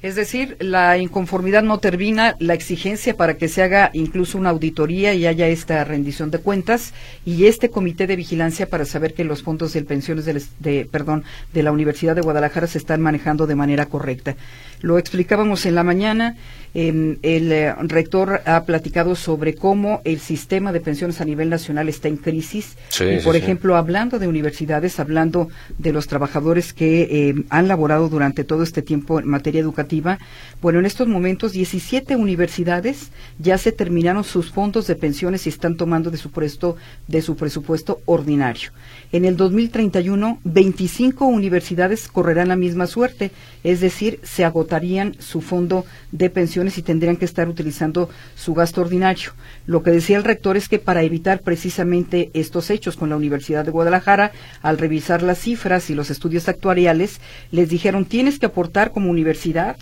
[0.00, 5.12] Es decir, la inconformidad no termina, la exigencia para que se haga incluso una auditoría
[5.12, 9.42] y haya esta rendición de cuentas y este comité de vigilancia para saber que los
[9.42, 13.86] fondos de pensiones de, perdón, de la Universidad de Guadalajara se están manejando de manera
[13.86, 14.36] correcta.
[14.82, 16.36] Lo explicábamos en la mañana,
[16.74, 17.18] el
[17.52, 22.16] eh, rector ha platicado sobre cómo el sistema de pensiones a nivel nacional está en
[22.16, 22.76] crisis.
[23.00, 28.44] y, por ejemplo, hablando de universidades, hablando de los trabajadores que eh, han laborado durante
[28.44, 30.18] todo este tiempo en materia educativa,
[30.60, 35.76] bueno, en estos momentos 17 universidades ya se terminaron sus fondos de pensiones y están
[35.76, 36.76] tomando de su, presto,
[37.06, 38.70] de su presupuesto ordinario.
[39.12, 43.30] En el 2031, 25 universidades correrán la misma suerte,
[43.64, 48.80] es decir, se agotarían su fondo de pensiones y tendrían que estar utilizando su gasto
[48.80, 49.32] ordinario.
[49.66, 53.64] Lo que decía el rector es que para evitar precisamente estos hechos con la Universidad
[53.64, 57.20] de Guadalajara, al revisar las cifras y los estudios actuariales,
[57.52, 59.76] les dijeron tienes que aportar como universidad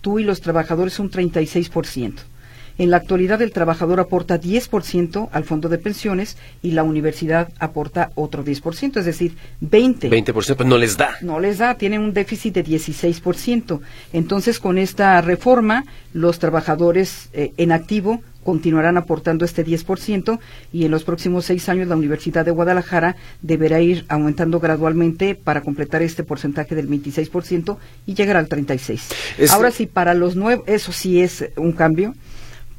[0.00, 2.31] tú y los trabajadores un 36%.
[2.78, 8.10] En la actualidad el trabajador aporta 10% al fondo de pensiones y la universidad aporta
[8.14, 10.10] otro 10%, es decir, 20.
[10.10, 11.16] 20%, pues no les da.
[11.20, 13.80] No les da, tienen un déficit de 16%.
[14.12, 20.38] Entonces, con esta reforma, los trabajadores eh, en activo continuarán aportando este 10%
[20.72, 25.60] y en los próximos seis años la Universidad de Guadalajara deberá ir aumentando gradualmente para
[25.60, 29.50] completar este porcentaje del 26% y llegar al 36%.
[29.50, 32.14] Ahora sí, para los nuevos, eso sí es un cambio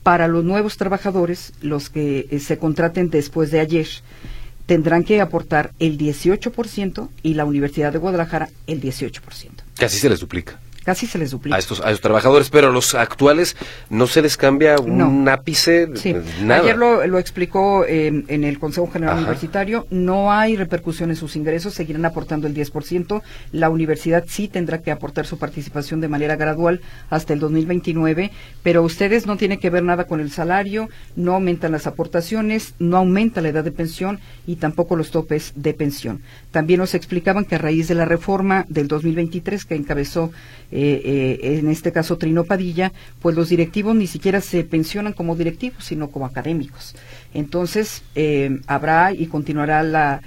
[0.03, 3.87] para los nuevos trabajadores, los que eh, se contraten después de ayer,
[4.65, 9.21] tendrán que aportar el 18% y la Universidad de Guadalajara el 18%.
[9.75, 10.59] Casi se les duplica.
[10.83, 11.55] Casi se les duplica.
[11.55, 13.55] A estos, a trabajadores, pero a los actuales
[13.89, 15.87] no se les cambia un ápice,
[16.41, 16.61] nada.
[16.61, 22.05] Ayer lo, explicó en el Consejo General Universitario, no hay repercusión en sus ingresos, seguirán
[22.05, 23.21] aportando el 10%.
[23.51, 28.83] La universidad sí tendrá que aportar su participación de manera gradual hasta el 2029, pero
[28.83, 33.41] ustedes no tienen que ver nada con el salario, no aumentan las aportaciones, no aumenta
[33.41, 36.21] la edad de pensión y tampoco los topes de pensión.
[36.51, 40.31] También nos explicaban que a raíz de la reforma del 2023 que encabezó
[40.75, 45.35] eh, eh, en este caso Trino Padilla, pues los directivos ni siquiera se pensionan como
[45.35, 46.95] directivos, sino como académicos.
[47.35, 50.21] Entonces, eh, habrá y continuará la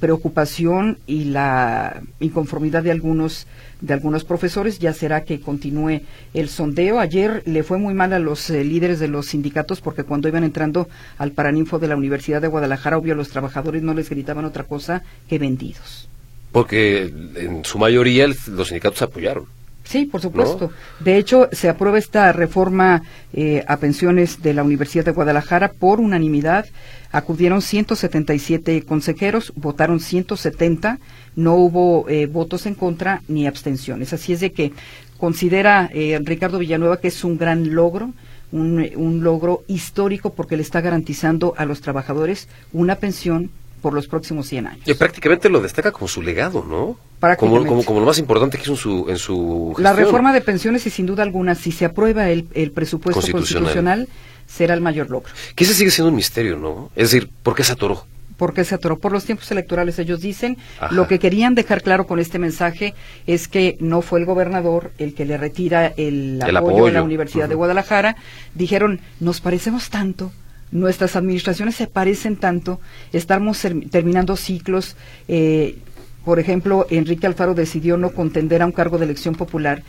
[0.00, 3.46] preocupación y la inconformidad de algunos
[3.80, 6.02] de algunos profesores, ya será que continúe
[6.34, 7.00] el sondeo.
[7.00, 10.88] Ayer le fue muy mal a los líderes de los sindicatos porque cuando iban entrando
[11.18, 15.02] al Paraninfo de la Universidad de Guadalajara, obvio, los trabajadores no les gritaban otra cosa
[15.28, 16.08] que vendidos.
[16.52, 19.46] Porque en su mayoría los sindicatos apoyaron.
[19.92, 20.70] Sí, por supuesto.
[21.00, 23.02] De hecho, se aprueba esta reforma
[23.34, 26.64] eh, a pensiones de la Universidad de Guadalajara por unanimidad.
[27.10, 30.98] Acudieron 177 consejeros, votaron 170,
[31.36, 34.14] no hubo eh, votos en contra ni abstenciones.
[34.14, 34.72] Así es de que
[35.18, 38.14] considera eh, Ricardo Villanueva que es un gran logro,
[38.50, 43.50] un, un logro histórico porque le está garantizando a los trabajadores una pensión
[43.82, 44.88] por los próximos 100 años.
[44.88, 46.96] Y prácticamente lo destaca como su legado, ¿no?
[47.36, 50.40] Como, como, como, lo más importante que hizo en su, en su La reforma de
[50.40, 54.08] pensiones y sin duda alguna, si se aprueba el, el presupuesto constitucional.
[54.46, 55.30] será el mayor logro.
[55.54, 56.90] Que ese sigue siendo un misterio, ¿no?
[56.96, 58.06] Es decir, ¿por qué se atoró?
[58.36, 58.98] ¿Por qué se atoró?
[58.98, 60.56] Por los tiempos electorales, ellos dicen.
[60.90, 62.92] Lo que querían dejar claro con este mensaje
[63.26, 67.48] es que no fue el gobernador el que le retira el, apoyo, a la Universidad
[67.48, 68.16] de Guadalajara.
[68.54, 70.32] Dijeron, nos parecemos tanto,
[70.72, 72.80] nuestras administraciones se parecen tanto,
[73.12, 74.96] estamos terminando ciclos.
[75.28, 75.78] Eh,
[76.24, 79.82] por ejemplo, Enrique Alfaro decidió no contender a un cargo de elección popular.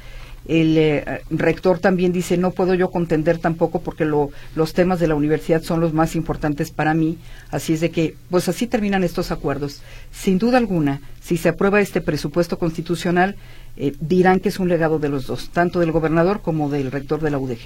[0.46, 5.16] El eh, rector también dice, no puedo yo contender tampoco porque los temas de la
[5.16, 7.18] universidad son los más importantes para mí.
[7.50, 9.82] Así es de que, pues así terminan estos acuerdos.
[10.12, 13.38] Sin duda alguna, si se aprueba este presupuesto constitucional,
[13.76, 17.22] eh, dirán que es un legado de los dos, tanto del gobernador como del rector
[17.22, 17.60] de la UDG.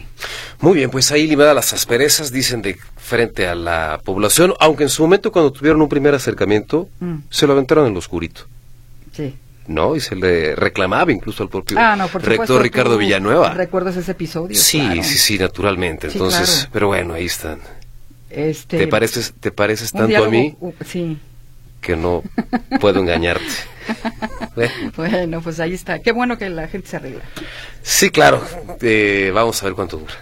[0.62, 4.90] Muy bien, pues ahí limada las asperezas, dicen de frente a la población, aunque en
[4.90, 7.16] su momento cuando tuvieron un primer acercamiento, mm.
[7.30, 8.44] se lo aventaron en lo oscurito.
[9.12, 9.36] Sí.
[9.68, 9.96] ¿no?
[9.96, 13.54] Y se le reclamaba incluso al propio ah, rector Ricardo Villanueva.
[13.54, 14.56] ¿Recuerdas ese episodio?
[14.56, 16.08] Sí, sí, sí, naturalmente.
[16.08, 17.60] Entonces, pero bueno, ahí están.
[18.30, 20.56] Este, ¿Te pareces, te pareces tanto a mí?
[20.86, 21.18] sí.
[21.82, 22.24] Que no
[22.80, 23.46] puedo engañarte.
[24.96, 25.42] bueno.
[25.42, 26.00] pues ahí está.
[26.00, 27.24] Qué bueno que la gente se arregla.
[27.82, 28.44] Sí, claro.
[28.82, 30.14] Eh, vamos a ver cuánto dura.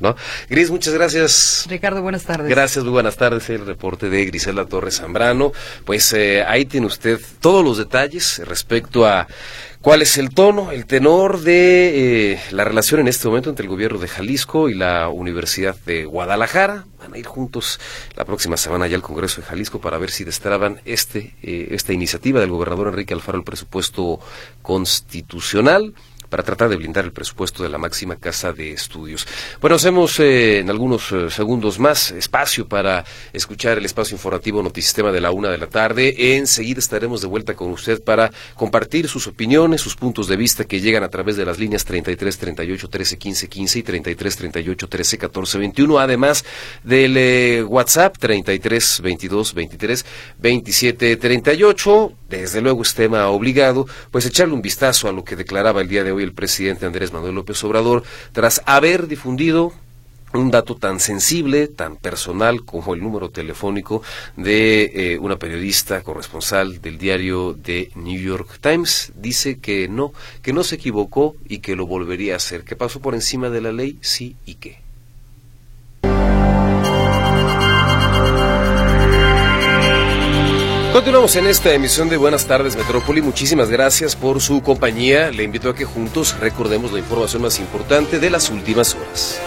[0.00, 0.16] ¿no?
[0.48, 1.66] Gris, muchas gracias.
[1.68, 2.48] Ricardo, buenas tardes.
[2.48, 3.48] Gracias, muy buenas tardes.
[3.50, 5.52] El reporte de Grisela Torres Zambrano.
[5.84, 9.28] Pues eh, ahí tiene usted todos los detalles respecto a
[9.82, 13.70] ¿Cuál es el tono, el tenor de eh, la relación en este momento entre el
[13.70, 16.84] gobierno de Jalisco y la Universidad de Guadalajara?
[16.98, 17.80] Van a ir juntos
[18.14, 21.94] la próxima semana ya al Congreso de Jalisco para ver si destraban este, eh, esta
[21.94, 24.20] iniciativa del gobernador Enrique Alfaro, el presupuesto
[24.60, 25.94] constitucional
[26.30, 29.26] para tratar de blindar el presupuesto de la máxima casa de estudios.
[29.60, 35.12] Bueno, hacemos eh, en algunos eh, segundos más espacio para escuchar el espacio informativo Notisistema
[35.12, 36.36] de la una de la tarde.
[36.36, 40.80] Enseguida estaremos de vuelta con usted para compartir sus opiniones, sus puntos de vista que
[40.80, 45.18] llegan a través de las líneas 33 38 13 15 15 y 33 38 13
[45.18, 46.44] 14 21, además
[46.84, 50.06] del eh, WhatsApp 33 22 23
[50.38, 52.19] 27 38.
[52.30, 56.04] Desde luego es tema obligado, pues echarle un vistazo a lo que declaraba el día
[56.04, 59.72] de hoy el presidente Andrés Manuel López Obrador tras haber difundido
[60.32, 64.04] un dato tan sensible, tan personal como el número telefónico
[64.36, 69.12] de eh, una periodista corresponsal del diario de New York Times.
[69.16, 73.00] Dice que no, que no se equivocó y que lo volvería a hacer, que pasó
[73.00, 74.89] por encima de la ley, sí y qué.
[80.92, 83.22] Continuamos en esta emisión de Buenas tardes Metrópoli.
[83.22, 85.30] Muchísimas gracias por su compañía.
[85.30, 89.40] Le invito a que juntos recordemos la información más importante de las últimas horas.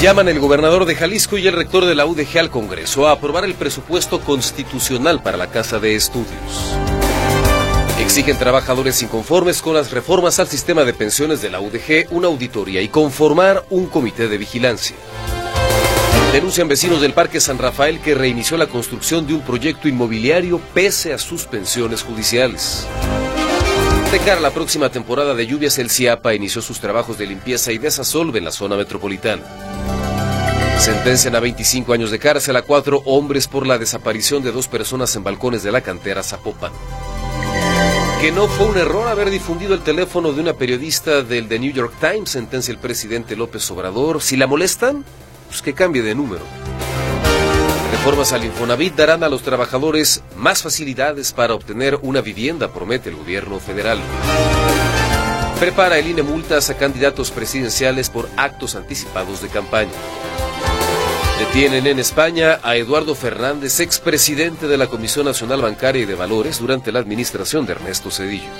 [0.00, 3.44] Llaman el gobernador de Jalisco y el rector de la UDG al Congreso a aprobar
[3.44, 6.74] el presupuesto constitucional para la Casa de Estudios.
[8.00, 12.80] Exigen trabajadores inconformes con las reformas al sistema de pensiones de la UDG una auditoría
[12.80, 14.96] y conformar un comité de vigilancia.
[16.34, 21.12] Denuncian vecinos del Parque San Rafael que reinició la construcción de un proyecto inmobiliario pese
[21.12, 22.88] a suspensiones judiciales.
[24.10, 27.70] De cara a la próxima temporada de lluvias, el CIAPA inició sus trabajos de limpieza
[27.70, 29.44] y desasolve en la zona metropolitana.
[30.80, 35.14] Sentencian a 25 años de cárcel a cuatro hombres por la desaparición de dos personas
[35.14, 36.72] en balcones de la cantera Zapopan.
[38.20, 41.72] Que no fue un error haber difundido el teléfono de una periodista del The New
[41.72, 44.20] York Times, sentencia el presidente López Obrador.
[44.20, 45.04] Si la molestan,
[45.54, 46.42] pues, que cambie de número.
[47.92, 53.16] Reformas al Infonavit darán a los trabajadores más facilidades para obtener una vivienda, promete el
[53.16, 54.00] gobierno federal.
[55.60, 59.92] Prepara el INE multas a candidatos presidenciales por actos anticipados de campaña.
[61.38, 66.58] Detienen en España a Eduardo Fernández, expresidente de la Comisión Nacional Bancaria y de Valores
[66.58, 68.50] durante la administración de Ernesto Cedillo.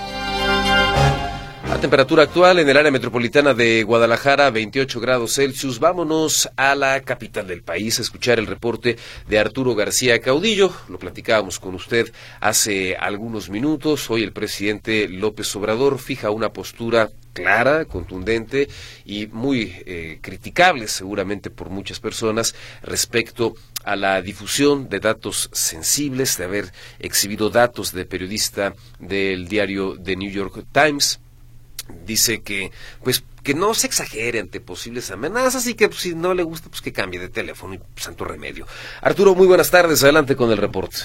[1.75, 5.81] La temperatura actual en el área metropolitana de Guadalajara, 28 grados Celsius.
[5.81, 10.73] Vámonos a la capital del país a escuchar el reporte de Arturo García Caudillo.
[10.89, 14.09] Lo platicábamos con usted hace algunos minutos.
[14.09, 18.69] Hoy el presidente López Obrador fija una postura clara, contundente
[19.05, 26.39] y muy eh, criticable seguramente por muchas personas respecto a la difusión de datos sensibles,
[26.39, 31.19] de haber exhibido datos de periodista del diario The New York Times
[31.89, 32.71] dice que
[33.03, 36.69] pues que no se exagere ante posibles amenazas y que pues, si no le gusta
[36.71, 38.67] pues que cambie de teléfono y santo remedio.
[39.03, 40.97] Arturo, muy buenas tardes, adelante con el reporte.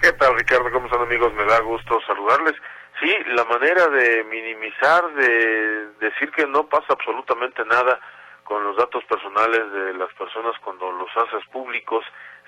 [0.00, 0.70] ¿Qué tal Ricardo?
[0.72, 1.32] ¿Cómo están amigos?
[1.34, 2.54] Me da gusto saludarles.
[3.00, 7.98] Sí, la manera de minimizar, de decir que no pasa absolutamente nada
[8.44, 12.04] con los datos personales de las personas cuando los haces públicos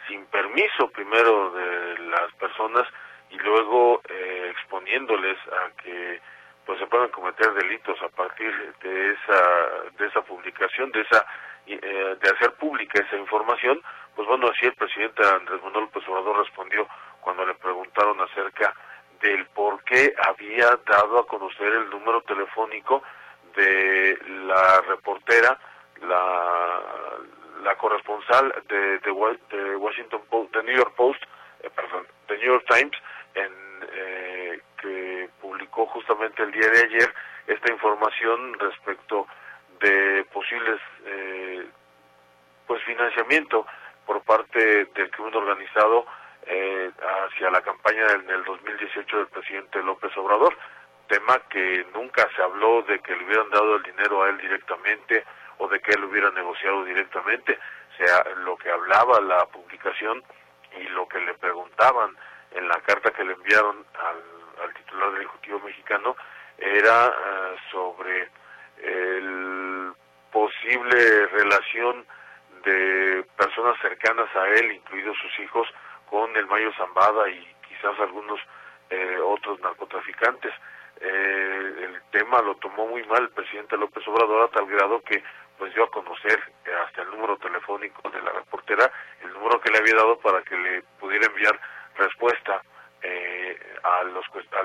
[0.07, 2.87] sin permiso primero de las personas
[3.31, 6.21] y luego eh, exponiéndoles a que
[6.67, 8.53] pues se puedan cometer delitos a partir
[8.83, 11.25] de esa de esa publicación de esa
[11.67, 13.81] eh, de hacer pública esa información.
[14.15, 16.89] Pues bueno así el presidente Andrés Manuel López Obrador respondió
[17.21, 18.75] cuando le preguntaron acerca
[19.21, 23.03] del por qué había dado a conocer el número telefónico
[23.55, 25.59] de la reportera
[26.03, 26.83] la
[27.63, 31.23] la corresponsal de, de, Washington Post de New York Post
[31.61, 32.97] eh, perdón de New York Times
[33.35, 33.53] en
[33.93, 35.16] eh, que
[35.47, 37.15] publicó justamente el día de ayer
[37.47, 39.29] esta información respecto
[39.79, 41.67] de posibles eh,
[42.67, 43.65] pues financiamiento
[44.05, 46.05] por parte del crimen organizado
[46.47, 46.91] eh,
[47.27, 50.57] hacia la campaña del, del 2018 del presidente López Obrador.
[51.07, 55.25] Tema que nunca se habló de que le hubieran dado el dinero a él directamente
[55.59, 57.57] o de que él hubiera negociado directamente,
[57.97, 60.25] sea lo que hablaba la publicación
[60.77, 62.17] y lo que le preguntaban
[62.51, 66.17] en la carta que le enviaron al, al titular del Ejecutivo mexicano
[66.59, 68.29] era uh, sobre
[68.83, 69.93] el
[70.33, 72.05] posible relación
[72.65, 75.69] de personas cercanas a él, incluidos sus hijos,
[76.11, 78.41] con el Mayo Zambada y quizás algunos
[78.91, 80.53] eh, otros narcotraficantes.
[81.01, 85.23] Eh, el tema lo tomó muy mal el presidente López Obrador a tal grado que
[85.59, 86.39] pues dio a conocer
[86.85, 88.91] hasta el número telefónico de la reportera,
[89.23, 91.59] el número que le había dado para que le pudiera enviar
[91.97, 92.66] respuesta eh,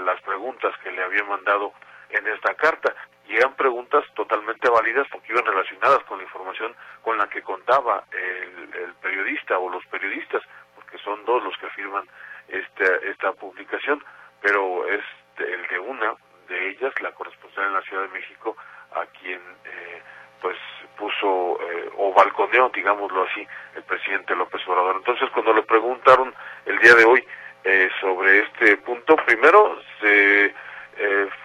[0.05, 1.73] las preguntas que le había mandado
[2.09, 2.93] en esta carta.
[3.27, 8.03] Y eran preguntas totalmente válidas porque iban relacionadas con la información con la que contaba
[8.11, 10.43] el, el periodista o los periodistas,
[10.75, 12.05] porque son dos los que firman
[12.47, 14.03] esta, esta publicación,
[14.41, 15.01] pero es
[15.37, 16.13] el de una
[16.47, 18.57] de ellas, la corresponsal en la Ciudad de México,
[18.93, 20.01] a quien eh,
[20.41, 20.57] pues
[20.97, 24.97] puso eh, o balconeó, digámoslo así, el presidente López Obrador.
[24.97, 26.33] Entonces, cuando le preguntaron
[26.65, 27.25] el día de hoy
[27.63, 30.53] eh, sobre este punto, primero se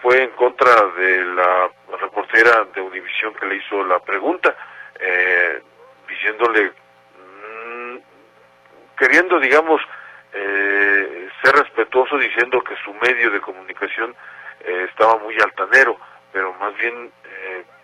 [0.03, 2.67] fue en contra de la reportera
[3.39, 4.55] que le hizo la pregunta,
[6.09, 7.97] diciéndole, mm,
[8.99, 9.81] queriendo, digamos,
[10.33, 14.15] ser respetuoso, diciendo que su medio de comunicación
[14.61, 15.99] estaba muy altanero,
[16.33, 17.11] pero más bien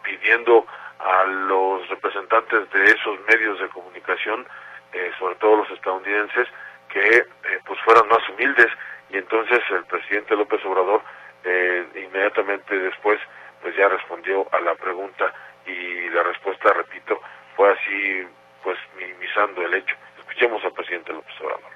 [0.02, 0.66] pidiendo
[0.98, 4.46] a los representantes de esos medios de comunicación,
[4.92, 6.48] eh, sobre todo los estadounidenses,
[6.88, 7.26] que eh,
[7.66, 8.68] pues fueran más humildes
[9.10, 11.02] y entonces el presidente López Obrador
[11.44, 13.18] eh, inmediatamente después
[13.60, 15.32] pues ya respondió a la pregunta
[15.66, 17.20] y la respuesta, repito,
[17.56, 18.26] fue así
[18.62, 19.96] pues minimizando el hecho.
[20.18, 21.70] Escuchemos al presidente López Obrador.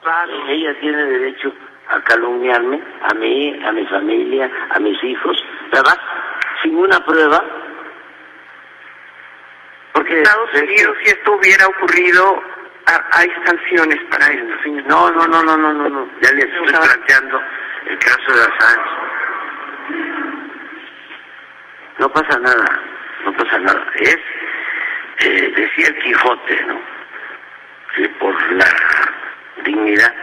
[0.00, 1.52] Claro, ella tiene derecho
[1.88, 5.98] a calumniarme, a mí, a mi familia, a mis hijos, ¿verdad?
[6.62, 7.42] Sin una prueba,
[9.92, 12.42] porque Estados Unidos, si esto hubiera ocurrido,
[13.12, 14.84] hay sanciones para esto, señor.
[14.86, 16.08] No, no, no, no, no, no, no.
[16.20, 17.40] Ya le estoy planteando
[17.86, 18.90] el caso de Assange.
[21.98, 22.80] No pasa nada,
[23.24, 23.84] no pasa nada.
[23.96, 24.18] Es,
[25.18, 26.80] eh, decía el Quijote, ¿no?
[27.94, 28.66] Que por la
[29.64, 30.14] dignidad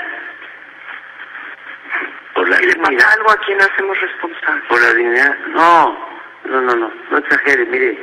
[2.35, 3.14] por la dignidad.
[3.31, 4.61] A quien hacemos responsable.
[4.67, 5.37] Por la dignidad.
[5.47, 5.97] No,
[6.45, 7.65] no, no, no, no exagere.
[7.65, 7.97] Mire,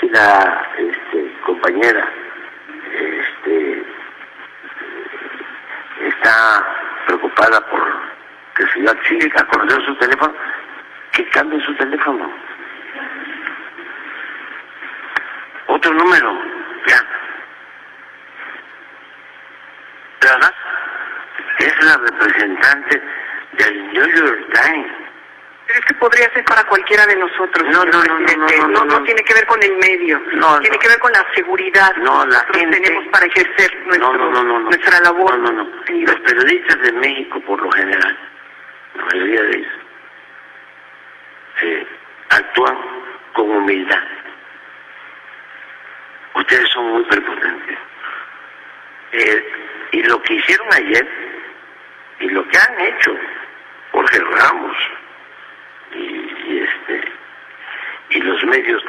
[0.00, 2.08] si la este, compañera
[2.92, 3.84] este,
[6.06, 6.66] está
[7.06, 7.80] preocupada por
[8.54, 10.34] que el señor Chica conocer su teléfono,
[11.12, 12.32] que cambie su teléfono.
[15.66, 16.38] Otro número,
[16.86, 17.02] ya.
[20.20, 20.54] ¿Verdad?
[21.58, 23.02] Es la representante
[23.52, 25.00] del New York Times
[25.74, 27.68] es que podría ser para cualquiera de nosotros.
[27.70, 30.20] No, no, no, no, no, no, tiene que ver con el medio.
[30.34, 31.94] No, tiene que ver con la seguridad.
[31.96, 35.38] No, la que tenemos para ejercer nuestra labor.
[35.38, 35.70] No, no, no.
[35.88, 38.18] Los periodistas de México, por lo general,
[38.94, 39.72] la mayoría de ellos,
[41.62, 41.86] eh,
[42.30, 42.78] actúan
[43.32, 44.02] con humildad.
[46.34, 47.78] Ustedes son muy prepotentes.
[49.12, 49.52] Eh,
[49.92, 51.08] y lo que hicieron ayer,
[52.20, 53.18] y lo que han hecho
[54.10, 54.76] Jorge Ramos,
[55.94, 57.12] y, este
[58.10, 58.82] y los medios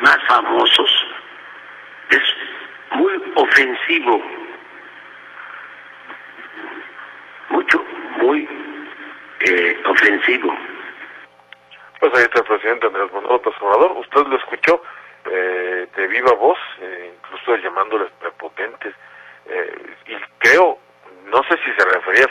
[0.00, 1.06] más famosos
[2.10, 2.22] es
[2.92, 4.22] muy ofensivo.
[7.50, 7.84] Mucho
[8.22, 8.48] muy
[9.40, 10.56] eh, ofensivo.
[12.00, 13.98] Pues ahí está el presidente Andrés Manuel López Obrador.
[13.98, 14.82] Usted lo escuchó
[15.30, 18.94] eh, de viva voz eh, incluso llamándoles prepotentes.
[20.06, 20.78] Y creo
[21.30, 22.26] no sé si se refería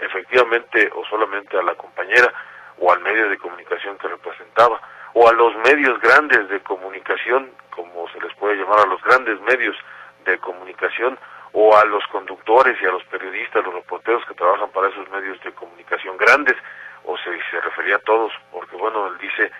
[0.00, 2.32] efectivamente o solamente a la compañera
[2.78, 4.80] o al medio de comunicación que representaba,
[5.12, 9.40] o a los medios grandes de comunicación, como se les puede llamar a los grandes
[9.42, 9.76] medios
[10.24, 11.18] de comunicación,
[11.52, 15.40] o a los conductores y a los periodistas, los reporteros que trabajan para esos medios
[15.44, 16.56] de comunicación grandes,
[17.04, 19.52] o se, se refería a todos, porque bueno, él dice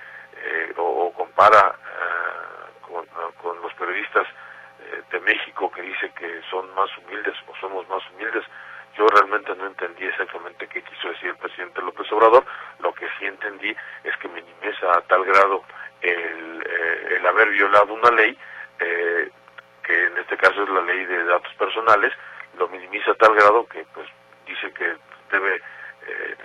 [0.42, 3.07] eh, o, compara eh, con,
[3.40, 4.27] con, los periodistas
[4.81, 8.44] eh, de México que dice que son más humildes o somos más humildes,
[8.97, 12.45] yo realmente no entendí exactamente qué quiso decir el presidente López Obrador.
[12.81, 15.65] Lo que sí entendí es que minimiza a tal grado
[16.01, 18.39] el, eh, el haber violado una ley,
[18.79, 19.31] eh,
[19.83, 22.13] que en este caso es la ley de datos personales,
[22.59, 24.09] lo minimiza a tal grado que pues
[24.47, 24.97] dice que
[25.31, 25.57] debe
[26.07, 26.37] eh,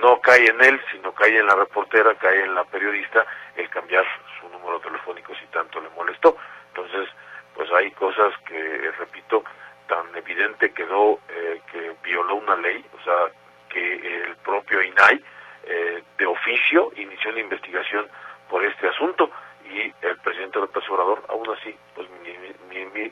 [0.00, 3.24] no cae en él, sino cae en la reportera, cae en la periodista
[3.56, 4.04] el cambiar
[4.40, 6.36] su número telefónico si tanto le molestó.
[6.68, 7.08] Entonces,
[7.54, 9.42] pues hay cosas que, repito,
[9.88, 13.32] tan evidente quedó eh, que violó una ley, o sea,
[13.68, 15.24] que el propio INAI
[15.64, 18.06] eh, de oficio inició una investigación
[18.48, 19.30] por este asunto
[19.64, 22.08] y el presidente López Obrador aún así pues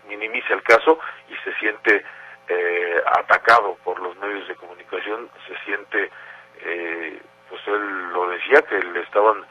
[0.09, 0.99] minimiza el caso
[1.29, 2.05] y se siente
[2.49, 6.11] eh, atacado por los medios de comunicación, se siente,
[7.51, 9.45] pues él lo decía que le estaban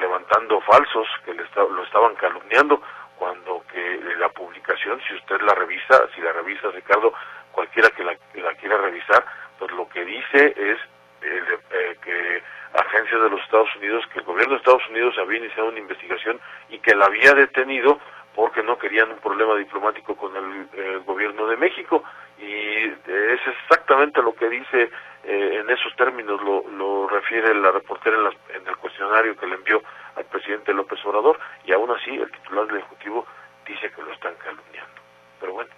[0.00, 2.80] levantando falsos, que le lo estaban calumniando,
[3.18, 7.12] cuando que la publicación, si usted la revisa, si la revisa Ricardo,
[7.52, 8.16] cualquiera que la,
[8.54, 9.22] quiera revisar,
[9.58, 10.78] pues lo que dice es
[11.20, 15.40] eh, eh, que agencias de los Estados Unidos, que el gobierno de Estados Unidos había
[15.40, 18.00] iniciado una investigación y que la había detenido
[18.34, 22.02] porque no querían un problema diplomático con el, gobierno de México.
[22.38, 24.90] Y es exactamente lo que dice
[25.24, 29.54] eh, en esos términos lo, lo refiere la reportera en, en, el cuestionario que le
[29.54, 29.82] envió
[30.16, 31.38] al presidente López Obrador.
[31.64, 33.26] Y aún así el titular del Ejecutivo
[33.66, 35.00] dice que lo están calumniando.
[35.40, 35.70] Pero bueno,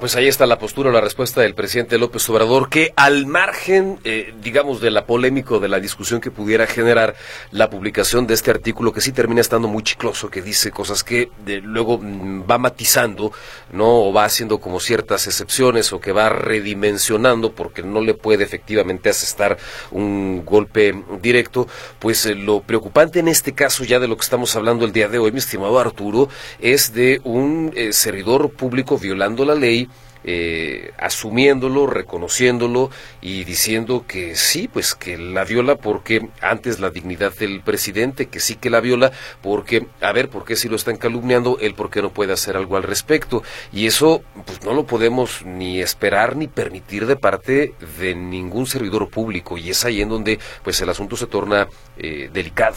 [0.00, 4.34] Pues ahí está la postura, la respuesta del presidente López Obrador, que al margen, eh,
[4.40, 7.16] digamos, de la polémica de la discusión que pudiera generar
[7.50, 11.30] la publicación de este artículo, que sí termina estando muy chicloso, que dice cosas que
[11.62, 13.32] luego mm, va matizando,
[13.72, 14.02] ¿no?
[14.04, 19.08] O va haciendo como ciertas excepciones o que va redimensionando porque no le puede efectivamente
[19.08, 19.56] asestar
[19.90, 21.66] un golpe directo,
[21.98, 25.08] pues eh, lo preocupante en este caso, ya de lo que estamos hablando el día
[25.08, 26.28] de hoy, mi estimado Arturo,
[26.60, 29.88] es de un eh, servidor público violando la ley,
[30.24, 32.90] eh, asumiéndolo, reconociéndolo
[33.20, 38.40] y diciendo que sí, pues que la viola porque antes la dignidad del presidente, que
[38.40, 41.56] sí que la viola porque, a ver, ¿por qué si lo están calumniando?
[41.60, 43.42] Él, ¿por qué no puede hacer algo al respecto?
[43.72, 49.08] Y eso, pues no lo podemos ni esperar ni permitir de parte de ningún servidor
[49.08, 52.76] público y es ahí en donde, pues el asunto se torna eh, delicado.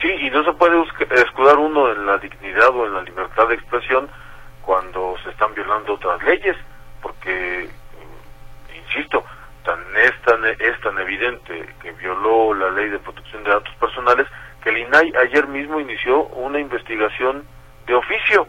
[0.00, 0.76] Sí, y no se puede
[1.22, 4.08] escudar uno en la dignidad o en la libertad de expresión
[4.64, 6.56] cuando se están violando otras leyes,
[7.02, 7.68] porque,
[8.74, 9.24] insisto,
[9.64, 14.26] tan es, tan, es tan evidente que violó la ley de protección de datos personales
[14.62, 17.46] que el INAI ayer mismo inició una investigación
[17.86, 18.46] de oficio,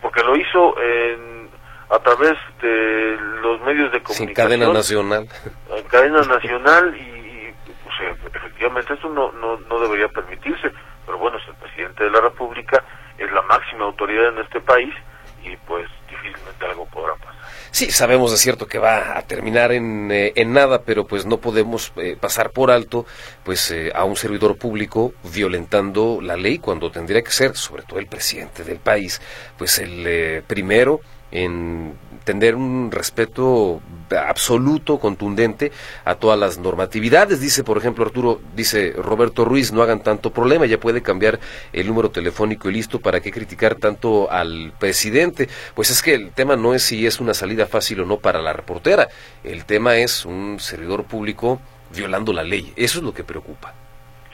[0.00, 1.48] porque lo hizo en,
[1.90, 4.28] a través de los medios de comunicación.
[4.28, 5.28] Sin cadena nacional.
[5.74, 10.70] En cadena nacional y, pues, efectivamente eso no, no, no debería permitirse,
[11.06, 12.84] pero bueno, es el presidente de la República
[13.32, 14.94] la máxima autoridad en este país
[15.42, 17.32] y pues difícilmente algo podrá pasar.
[17.70, 21.38] Sí, sabemos de cierto que va a terminar en, eh, en nada, pero pues no
[21.38, 23.06] podemos eh, pasar por alto
[23.44, 27.98] pues eh, a un servidor público violentando la ley cuando tendría que ser, sobre todo
[27.98, 29.20] el presidente del país,
[29.56, 31.00] pues el primero
[31.32, 33.80] en tener un respeto
[34.16, 35.72] absoluto, contundente
[36.04, 37.40] a todas las normatividades.
[37.40, 41.40] Dice, por ejemplo, Arturo, dice Roberto Ruiz, no hagan tanto problema, ya puede cambiar
[41.72, 45.48] el número telefónico y listo, ¿para qué criticar tanto al presidente?
[45.74, 48.40] Pues es que el tema no es si es una salida fácil o no para
[48.40, 49.08] la reportera,
[49.44, 51.60] el tema es un servidor público
[51.90, 53.74] violando la ley, eso es lo que preocupa.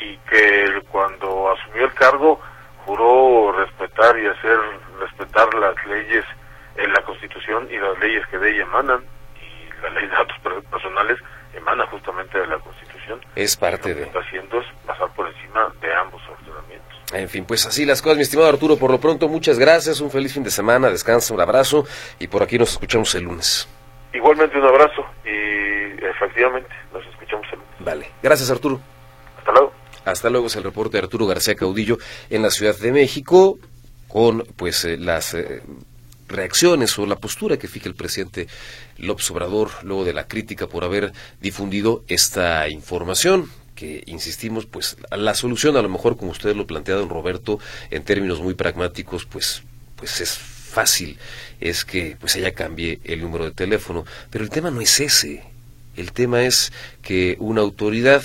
[0.01, 2.41] Y que cuando asumió el cargo
[2.85, 4.59] juró respetar y hacer
[5.01, 6.25] respetar las leyes
[6.79, 9.05] en la Constitución y las leyes que de ella emanan,
[9.37, 10.37] y la ley de datos
[10.71, 11.19] personales
[11.55, 13.21] emana justamente de la Constitución.
[13.35, 14.07] Es parte de...
[14.07, 16.99] Lo que está haciendo es pasar por encima de ambos ordenamientos.
[17.13, 18.77] En fin, pues así las cosas, mi estimado Arturo.
[18.77, 21.85] Por lo pronto, muchas gracias, un feliz fin de semana, descansa, un abrazo
[22.19, 23.69] y por aquí nos escuchamos el lunes.
[24.13, 27.75] Igualmente un abrazo y efectivamente nos escuchamos el lunes.
[27.81, 28.81] Vale, gracias Arturo.
[29.39, 29.73] Hasta luego.
[30.05, 31.99] Hasta luego es el reporte de Arturo García Caudillo
[32.31, 33.59] en la Ciudad de México
[34.09, 35.63] con pues eh, las eh,
[36.29, 38.47] reacciones o la postura que fija el presidente
[38.99, 45.35] López Obrador luego de la crítica por haber difundido esta información que insistimos, pues la
[45.35, 47.61] solución a lo mejor como usted lo plantea, don Roberto,
[47.91, 49.63] en términos muy pragmáticos, pues,
[49.95, 51.17] pues es fácil,
[51.61, 55.45] es que pues ella cambie el número de teléfono, pero el tema no es ese,
[55.97, 56.73] el tema es
[57.03, 58.23] que una autoridad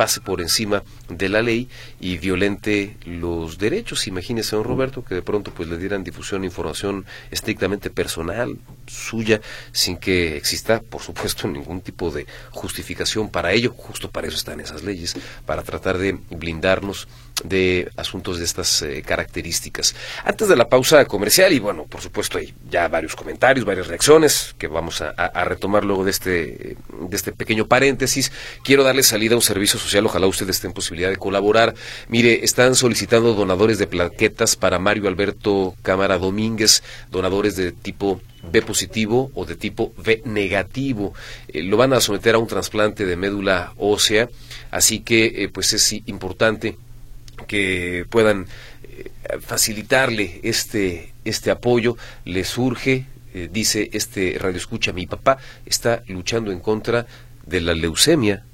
[0.00, 1.68] pase por encima de la ley
[2.00, 4.06] y violente los derechos.
[4.06, 9.42] Imagínese, don Roberto, que de pronto pues le dieran difusión información estrictamente personal suya
[9.72, 13.74] sin que exista, por supuesto, ningún tipo de justificación para ello.
[13.76, 17.06] Justo para eso están esas leyes, para tratar de blindarnos
[17.44, 19.94] de asuntos de estas eh, características.
[20.24, 24.54] Antes de la pausa comercial, y bueno, por supuesto hay ya varios comentarios, varias reacciones
[24.58, 28.30] que vamos a, retomar luego de este, de este pequeño paréntesis,
[28.62, 31.74] quiero darle salida a un servicio social, ojalá ustedes estén posibilidad de colaborar.
[32.08, 38.62] Mire, están solicitando donadores de plaquetas para Mario Alberto Cámara Domínguez, donadores de tipo B
[38.62, 41.12] positivo o de tipo B negativo.
[41.48, 44.28] Eh, lo van a someter a un trasplante de médula ósea,
[44.70, 46.76] así que eh, pues es importante
[47.46, 48.46] que puedan
[48.82, 49.10] eh,
[49.40, 56.52] facilitarle este, este apoyo, le surge, eh, dice este radio escucha, mi papá está luchando
[56.52, 57.06] en contra
[57.46, 58.44] de la leucemia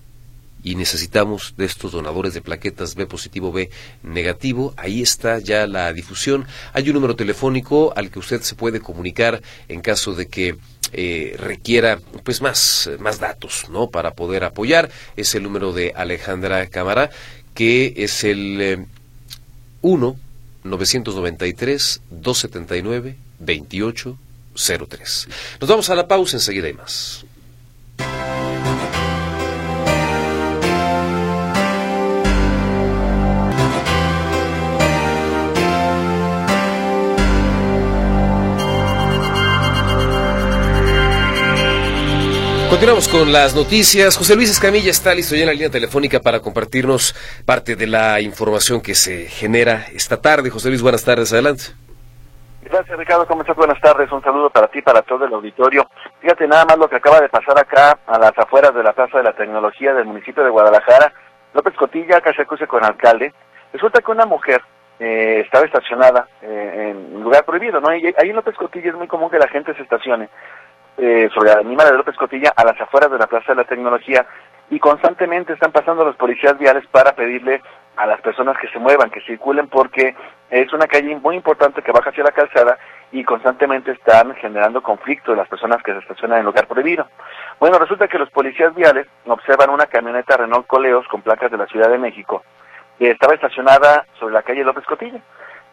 [0.67, 3.71] y necesitamos de estos donadores de plaquetas B positivo, B
[4.03, 4.75] negativo.
[4.77, 6.45] Ahí está ya la difusión.
[6.73, 10.57] Hay un número telefónico al que usted se puede comunicar en caso de que
[10.93, 13.91] eh, requiera pues más, más datos ¿no?
[13.91, 14.91] para poder apoyar.
[15.17, 17.11] Es el número de Alejandra Cámara
[17.57, 18.87] que es el
[19.83, 20.17] 1
[20.63, 25.29] 993 279 2803.
[25.61, 27.25] Nos vamos a la pausa, enseguida hay más.
[42.69, 44.19] Continuamos con las noticias.
[44.19, 47.15] José Luis Escamilla está listo ya en la línea telefónica para compartirnos
[47.47, 50.51] parte de la información que se genera esta tarde.
[50.51, 51.65] José Luis, buenas tardes, adelante.
[52.63, 53.25] Gracias, Ricardo.
[53.27, 53.57] ¿Cómo estás?
[53.57, 54.11] Buenas tardes.
[54.11, 55.89] Un saludo para ti, para todo el auditorio.
[56.21, 59.19] Fíjate nada más lo que acaba de pasar acá a las afueras de la Plaza
[59.19, 61.13] de la Tecnología del municipio de Guadalajara.
[61.55, 63.33] López Cotilla, casi acuse con alcalde.
[63.73, 64.61] Resulta que una mujer
[64.99, 67.95] eh, estaba estacionada eh, en lugar prohibido, ¿no?
[67.95, 70.29] Y ahí en López Cotilla es muy común que la gente se estacione
[70.99, 73.65] eh, sobre la anima de López Cotilla a las afueras de la Plaza de la
[73.65, 74.27] Tecnología
[74.71, 77.63] y constantemente están pasando los policías viales para pedirle
[77.97, 80.15] a las personas que se muevan, que circulen porque
[80.51, 82.79] es una calle muy importante que baja hacia la calzada
[83.13, 87.07] y constantemente están generando conflicto las personas que se estacionan en lugar prohibido.
[87.61, 91.67] Bueno, resulta que los policías viales observan una camioneta Renault Coleos con placas de la
[91.67, 92.43] Ciudad de México
[92.99, 95.21] que estaba estacionada sobre la calle López Cotilla.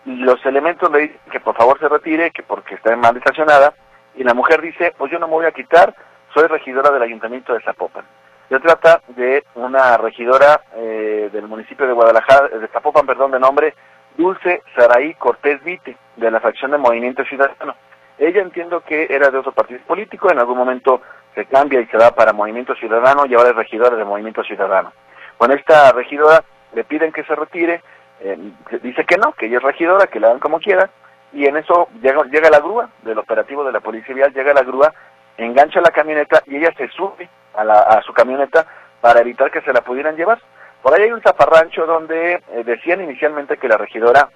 [0.06, 3.74] Los elementos le dicen que por favor se retire, que porque está mal estacionada,
[4.16, 5.96] y la mujer dice, pues yo no me voy a quitar,
[6.34, 8.06] soy regidora del Ayuntamiento de Zapopan.
[8.50, 13.74] Se trata de una regidora eh, del municipio de Guadalajara, de Zapopan, perdón, de nombre
[14.18, 17.76] Dulce Saraí Cortés Vite, de la facción de Movimiento Ciudadano.
[18.18, 21.02] Ella entiendo que era de otro partido político, en algún momento
[21.34, 24.94] se cambia y se va para Movimiento Ciudadano y ahora es regidora de Movimiento Ciudadano.
[25.38, 26.44] Con esta regidora
[26.74, 27.82] le piden que se retire,
[28.20, 28.38] eh,
[28.84, 30.90] dice que no, que ella es regidora, que la hagan como quiera,
[31.34, 34.62] y en eso llega, llega la grúa del operativo de la policía vial, llega la
[34.62, 34.94] grúa,
[35.38, 38.66] engancha la camioneta y ella se sube a, la, a su camioneta
[39.02, 40.40] para evitar que se la pudieran llevar.
[40.82, 44.30] Por ahí hay un zaparrancho donde eh, decían inicialmente que la regidora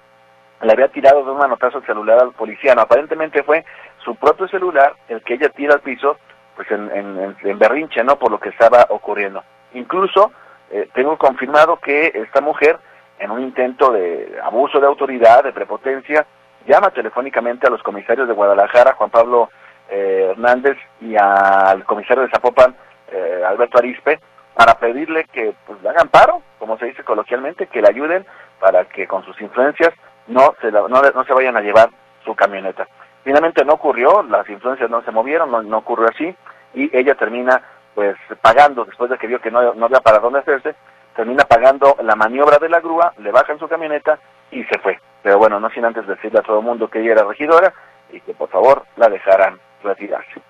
[0.62, 2.72] le había tirado de un manotazo el celular al policía.
[2.72, 3.64] aparentemente fue
[4.04, 6.16] su propio celular el que ella tira al piso,
[6.56, 6.90] pues en,
[7.42, 8.18] en, berrinche, ¿no?
[8.18, 9.44] Por lo que estaba ocurriendo.
[9.74, 10.32] Incluso
[10.70, 12.78] eh, tengo confirmado que esta mujer,
[13.20, 16.26] en un intento de abuso de autoridad, de prepotencia,
[16.66, 19.50] llama telefónicamente a los comisarios de Guadalajara, Juan Pablo
[19.88, 22.74] eh, Hernández, y al comisario de Zapopan,
[23.10, 24.20] eh, Alberto Arispe,
[24.54, 28.26] para pedirle que pues, le hagan paro, como se dice coloquialmente, que le ayuden
[28.60, 29.94] para que con sus influencias
[30.26, 31.90] no se, no, no se vayan a llevar
[32.24, 32.86] su camioneta.
[33.24, 36.34] Finalmente no ocurrió, las influencias no se movieron, no, no ocurrió así,
[36.74, 37.62] y ella termina
[37.94, 40.74] pues pagando, después de que vio que no, no había para dónde hacerse,
[41.16, 44.18] termina pagando la maniobra de la grúa, le bajan su camioneta
[44.50, 45.00] y se fue.
[45.28, 47.70] Pero bueno, no sin antes decirle a todo el mundo que ella era regidora
[48.10, 50.40] y que por favor la dejaran retirarse.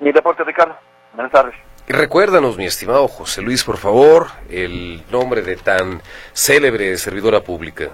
[0.00, 0.74] Mi reporte, Ricardo.
[1.14, 1.54] Buenas tardes.
[1.86, 6.00] Y recuérdanos, mi estimado José Luis, por favor, el nombre de tan
[6.32, 7.90] célebre servidora pública.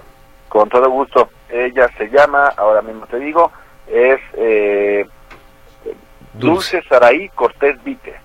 [0.49, 1.29] Con todo gusto.
[1.49, 3.51] Ella se llama, ahora mismo te digo,
[3.85, 5.05] es eh,
[6.33, 6.81] Dulce.
[6.89, 8.19] Saraí Cortés Vite.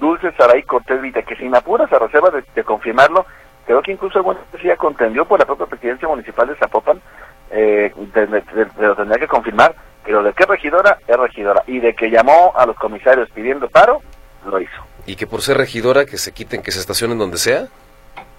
[0.00, 3.26] Dulce Saraí Cortés Vite, que sin apuras a reserva de confirmarlo,
[3.68, 7.02] Creo que incluso alguna decía contendió por la propia presidencia municipal de Zapopan,
[7.50, 7.92] eh,
[8.78, 12.64] lo tendría que confirmar, pero de qué regidora es regidora y de que llamó a
[12.64, 14.00] los comisarios pidiendo paro,
[14.46, 14.82] lo hizo.
[15.04, 17.66] ¿Y que por ser regidora que se quiten, que se estacionen donde sea?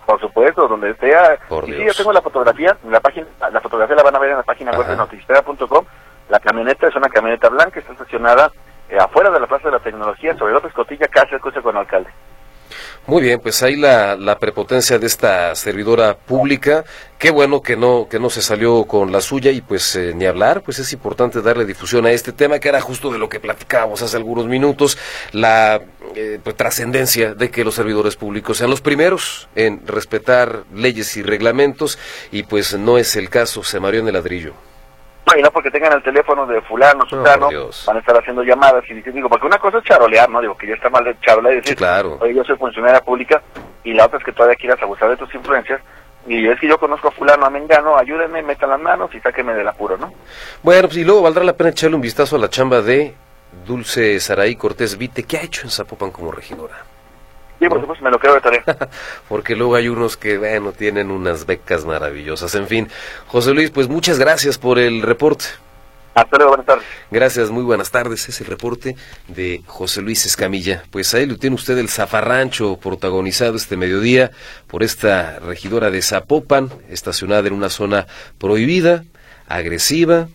[0.08, 1.38] Por supuesto, donde sea.
[1.68, 4.38] y sí, yo tengo la fotografía, la página, la fotografía la van a ver en
[4.38, 5.86] la página web de noticiera.com.
[6.30, 8.52] La camioneta es una camioneta blanca, está estacionada
[8.90, 11.76] eh, afuera de la Plaza de la Tecnología, sobre López Cotilla, casi el coche con
[11.76, 12.10] el alcalde.
[13.10, 16.86] Muy bien, pues ahí la, prepotencia de esta servidora pública.
[17.18, 20.28] Qué bueno que no que no se salió con la suya y pues eh, ni
[20.28, 23.40] hablar, pues es importante darle difusión a este tema que era justo de lo que
[23.40, 24.96] platicábamos hace algunos minutos,
[25.32, 25.82] la
[26.14, 31.24] eh, pues, trascendencia de que los servidores públicos sean los primeros en respetar leyes y
[31.24, 31.98] reglamentos.
[32.32, 34.54] Y pues no es el caso, se mareó en el ladrillo
[35.38, 37.50] y no porque tengan el teléfono de fulano, sutano,
[37.86, 40.42] van a estar haciendo llamadas y digo, porque una cosa es charolear, ¿no?
[40.42, 42.18] Digo, que ya está mal de charolear y decir, claro.
[42.20, 43.42] oye, yo soy funcionaria pública,
[43.84, 45.82] y la otra es que todavía quieras abusar de tus influencias,
[46.28, 49.54] y es que yo conozco a fulano, a Mengano, ayúdenme, metan las manos y sáquenme
[49.54, 50.14] del apuro, ¿no?
[50.64, 53.14] Bueno, pues y luego valdrá la pena echarle un vistazo a la chamba de
[53.66, 56.76] Dulce Saraí Cortés Vite, ¿qué ha hecho en Zapopan como regidora?
[57.60, 58.64] Sí, por supuesto, me lo creo de tarea.
[59.28, 62.56] Porque luego hay unos que, bueno, tienen unas becas maravillosas.
[62.56, 62.88] En fin,
[63.28, 65.46] José Luis, pues muchas gracias por el reporte.
[66.14, 66.86] Hasta luego, buenas tardes.
[67.12, 68.28] Gracias, muy buenas tardes.
[68.30, 68.96] Es el reporte
[69.28, 70.84] de José Luis Escamilla.
[70.90, 74.32] Pues ahí lo tiene usted el zafarrancho protagonizado este mediodía
[74.68, 78.08] por esta regidora de Zapopan, estacionada en una zona
[78.38, 79.04] prohibida,
[79.48, 80.30] agresiva,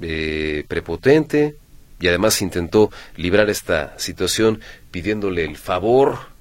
[0.00, 1.56] eh, prepotente,
[2.00, 4.60] y además intentó librar esta situación
[4.90, 6.31] pidiéndole el favor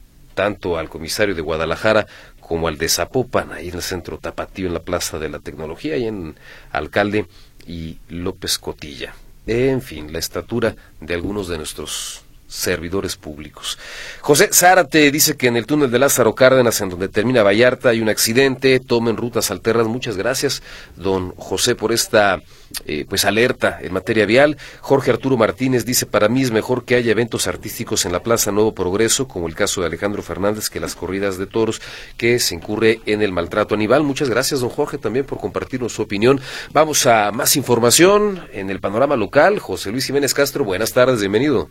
[0.42, 2.08] tanto al comisario de Guadalajara
[2.40, 5.98] como al de Zapopan, ahí en el centro Tapatío, en la Plaza de la Tecnología,
[5.98, 6.36] y en
[6.72, 7.28] Alcalde
[7.68, 9.14] y López Cotilla.
[9.46, 13.78] En fin, la estatura de algunos de nuestros servidores públicos.
[14.22, 18.02] José Zárate dice que en el túnel de Lázaro Cárdenas, en donde termina Vallarta, hay
[18.02, 19.86] un accidente, tomen rutas alternas.
[19.86, 20.64] Muchas gracias,
[20.96, 22.42] don José, por esta
[22.86, 24.58] eh, pues alerta en materia vial.
[24.82, 28.52] Jorge Arturo Martínez dice, para mí es mejor que haya eventos artísticos en la Plaza
[28.52, 31.82] Nuevo Progreso, como el caso de Alejandro Fernández, que las corridas de toros,
[32.18, 34.04] que se incurre en el maltrato animal.
[34.04, 36.40] Muchas gracias, don Jorge, también por compartirnos su opinión.
[36.72, 39.60] Vamos a más información en el panorama local.
[39.60, 41.70] José Luis Jiménez Castro, buenas tardes, bienvenido.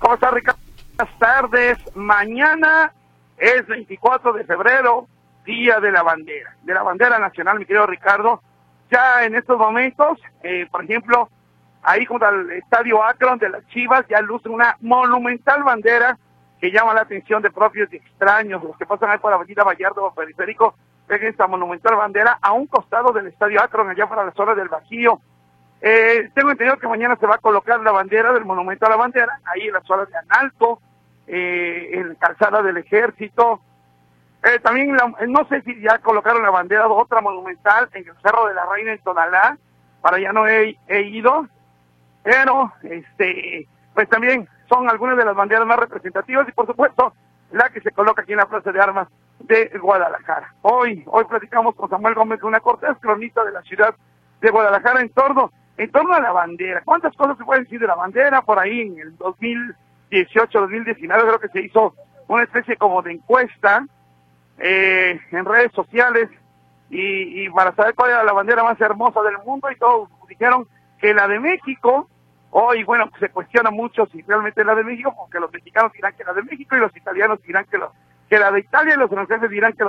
[0.00, 1.78] Buenas tardes.
[1.94, 2.92] Mañana
[3.38, 5.08] es 24 de febrero,
[5.44, 8.42] Día de la Bandera, de la Bandera Nacional, mi querido Ricardo.
[8.90, 11.28] Ya en estos momentos, eh, por ejemplo,
[11.82, 16.18] ahí junto al Estadio Akron de las Chivas ya luce una monumental bandera
[16.60, 19.64] que llama la atención de propios y extraños, los que pasan ahí por la Avenida
[19.64, 20.74] Vallardo o Periférico,
[21.08, 24.68] ven esta monumental bandera a un costado del Estadio Akron, allá para la zona del
[24.68, 25.20] Bajío.
[25.80, 28.96] Eh, tengo entendido que mañana se va a colocar la bandera del Monumento a la
[28.96, 30.80] Bandera, ahí en la zona de Analto,
[31.26, 33.60] eh, en Calzada del Ejército.
[34.42, 34.96] Eh, también,
[35.28, 38.64] no sé si ya colocaron la bandera de otra monumental en el Cerro de la
[38.66, 39.58] Reina en Tonalá,
[40.00, 41.46] para allá no he, he ido,
[42.22, 47.12] pero este, pues también son algunas de las banderas más representativas y por supuesto
[47.52, 49.08] la que se coloca aquí en la Plaza de Armas
[49.40, 50.54] de Guadalajara.
[50.62, 53.94] Hoy, hoy platicamos con Samuel Gómez, una cortés cronista de la ciudad
[54.40, 57.86] de Guadalajara en torno en torno a la bandera, ¿cuántas cosas se pueden decir de
[57.86, 58.42] la bandera?
[58.42, 61.94] Por ahí en el 2018, 2019 creo que se hizo
[62.28, 63.86] una especie como de encuesta
[64.60, 66.28] eh, en redes sociales
[66.90, 70.66] y, para saber cuál era la bandera más hermosa del mundo y todos dijeron
[70.98, 72.08] que la de México,
[72.50, 76.14] hoy bueno, se cuestiona mucho si realmente es la de México, porque los mexicanos dirán
[76.16, 77.78] que la de México y los italianos dirán que,
[78.28, 79.84] que la de Italia y los franceses dirán que,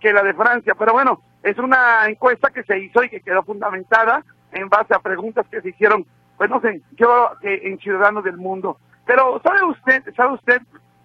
[0.00, 3.42] que la de Francia, pero bueno, es una encuesta que se hizo y que quedó
[3.44, 6.06] fundamentada en base a preguntas que se hicieron,
[6.36, 8.78] pues no sé, yo en Ciudadanos del Mundo.
[9.04, 10.62] Pero ¿sabe usted, sabe usted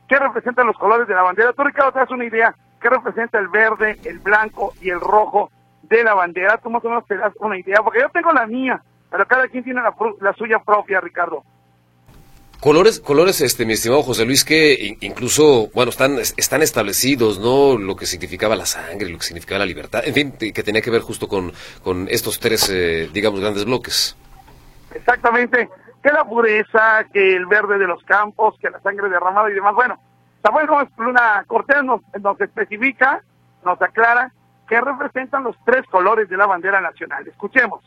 [0.07, 1.53] qué representan los colores de la bandera?
[1.53, 5.51] Tú, Ricardo, te das una idea qué representa el verde, el blanco y el rojo
[5.83, 6.57] de la bandera.
[6.57, 9.47] Tú más o menos te das una idea, porque yo tengo la mía, pero cada
[9.47, 11.43] quien tiene la, la suya propia, Ricardo.
[12.59, 17.75] Colores, colores, este, mi estimado José Luis, que incluso, bueno, están, están establecidos, ¿no?
[17.75, 20.91] Lo que significaba la sangre, lo que significaba la libertad, en fin, que tenía que
[20.91, 21.51] ver justo con,
[21.83, 24.15] con estos tres, eh, digamos, grandes bloques.
[24.93, 25.69] Exactamente,
[26.03, 29.73] que la pureza, que el verde de los campos, que la sangre derramada y demás.
[29.73, 29.99] Bueno,
[30.43, 33.23] Samuel Gómez Luna Cortés nos, nos especifica,
[33.63, 34.31] nos aclara
[34.67, 37.27] qué representan los tres colores de la bandera nacional.
[37.27, 37.81] Escuchemos.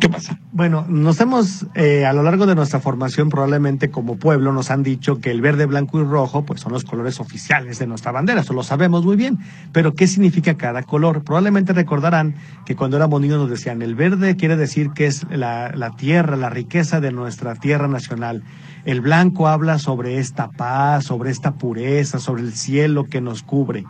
[0.00, 0.38] ¿qué pasa?
[0.52, 4.82] Bueno, nos hemos, eh, a lo largo de nuestra formación, probablemente como pueblo, nos han
[4.82, 8.42] dicho que el verde, blanco y rojo, pues son los colores oficiales de nuestra bandera,
[8.42, 9.38] eso lo sabemos muy bien.
[9.72, 11.24] Pero, ¿qué significa cada color?
[11.24, 12.34] Probablemente recordarán
[12.66, 16.36] que cuando éramos niños nos decían, el verde quiere decir que es la, la tierra,
[16.36, 18.42] la riqueza de nuestra tierra nacional.
[18.84, 23.84] El blanco habla sobre esta paz, sobre esta pureza, sobre el cielo que nos cubre.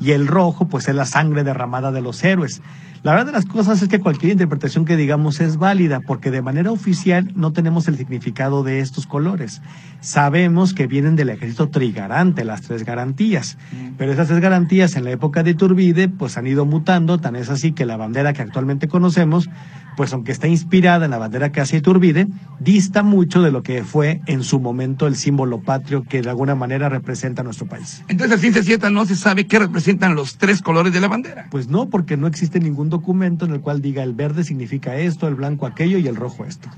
[0.00, 2.62] Y el rojo, pues es la sangre derramada de los héroes.
[3.04, 6.42] La verdad de las cosas es que cualquier interpretación que digamos es válida, porque de
[6.42, 9.62] manera oficial no tenemos el significado de estos colores.
[10.00, 13.94] Sabemos que vienen del ejército trigarante, las tres garantías, mm.
[13.96, 17.50] pero esas tres garantías en la época de Iturbide pues han ido mutando, tan es
[17.50, 19.48] así que la bandera que actualmente conocemos,
[19.98, 22.28] pues aunque está inspirada en la bandera que hace Iturbide,
[22.60, 26.54] dista mucho de lo que fue en su momento el símbolo patrio que de alguna
[26.54, 28.04] manera representa nuestro país.
[28.06, 31.46] Entonces, a ciencia cierta no se sabe qué representan los tres colores de la bandera.
[31.50, 35.26] Pues no, porque no existe ningún documento en el cual diga el verde significa esto,
[35.26, 36.68] el blanco aquello y el rojo esto.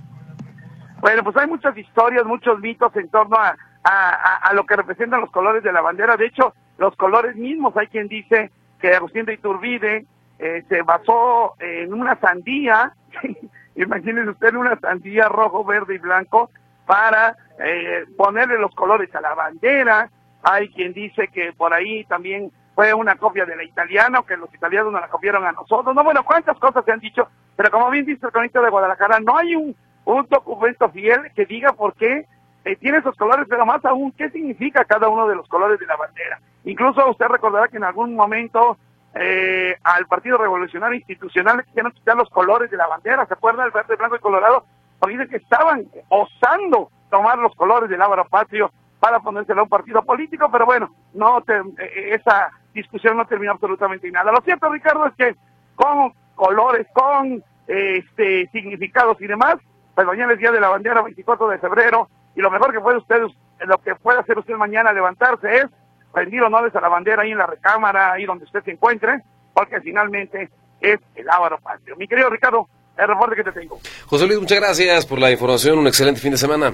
[1.03, 3.55] Bueno, pues hay muchas historias, muchos mitos en torno a,
[3.85, 6.17] a, lo que representan los colores de la bandera.
[6.17, 8.51] De hecho, los colores mismos, hay quien dice
[8.81, 10.07] que Agustín de Iturbide
[10.39, 12.95] eh, se basó en una sandía,
[13.77, 16.51] imagínense usted una sandía rojo, verde y blanco,
[16.87, 20.11] para eh, ponerle los colores a la bandera.
[20.43, 24.37] Hay quien dice que por ahí también fue una copia de la italiana, o que
[24.37, 25.95] los italianos nos la copiaron a nosotros.
[25.95, 29.21] No, bueno, cuántas cosas se han dicho, pero como bien dice el cronista de Guadalajara,
[29.21, 32.27] no hay un, un documento fiel que diga por qué
[32.65, 35.87] eh, tiene esos colores, pero más aún, qué significa cada uno de los colores de
[35.87, 36.41] la bandera.
[36.65, 38.77] Incluso usted recordará que en algún momento
[39.15, 43.65] eh, al Partido Revolucionario Institucional quisieron quitar los colores de la bandera, ¿se acuerda?
[43.65, 44.65] El verde, blanco y colorado,
[44.99, 49.69] porque dicen que estaban osando tomar los colores del ábaro patrio para ponérselo a un
[49.69, 54.31] partido político, pero bueno, no eh, esa discusión no terminó absolutamente nada.
[54.31, 55.37] Lo cierto, Ricardo, es que
[55.75, 59.57] con colores, con este significados y demás,
[59.95, 62.99] pues mañana es día de la bandera 24 de febrero y lo mejor que puede
[62.99, 63.23] usted,
[63.67, 65.67] lo que puede hacer usted mañana levantarse es
[66.15, 69.23] rendir honores a la bandera ahí en la recámara, ahí donde usted se encuentre,
[69.55, 70.49] porque finalmente
[70.81, 71.97] es el ávaro patrio.
[71.97, 73.81] Mi querido Ricardo, el reporte que te tengo.
[74.07, 76.73] José Luis, muchas gracias por la información, un excelente fin de semana.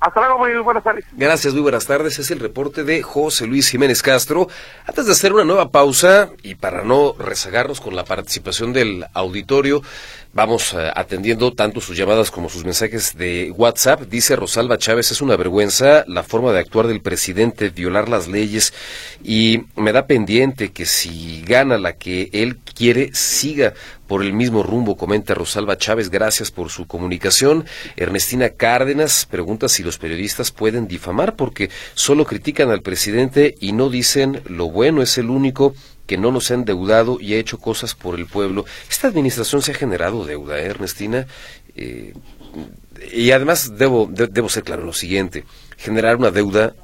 [0.00, 1.04] Hasta luego, muy buenas tardes.
[1.12, 2.18] Gracias, muy buenas tardes.
[2.18, 4.46] Es el reporte de José Luis Jiménez Castro.
[4.86, 9.82] Antes de hacer una nueva pausa y para no rezagarnos con la participación del auditorio,
[10.36, 14.02] vamos eh, atendiendo tanto sus llamadas como sus mensajes de WhatsApp.
[14.02, 18.74] Dice Rosalba Chávez, es una vergüenza la forma de actuar del presidente, violar las leyes
[19.24, 23.72] y me da pendiente que si gana la que él quiere, siga
[24.06, 27.64] por el mismo rumbo, comenta Rosalba Chávez, gracias por su comunicación.
[27.96, 33.88] Ernestina Cárdenas pregunta si los periodistas pueden difamar porque solo critican al presidente y no
[33.88, 35.74] dicen lo bueno, es el único
[36.06, 38.64] que no nos ha endeudado y ha hecho cosas por el pueblo.
[38.88, 41.26] Esta administración se ha generado deuda, ¿eh, Ernestina.
[41.74, 42.14] Eh,
[43.12, 45.44] y además debo, debo ser claro en lo siguiente,
[45.76, 46.74] generar una deuda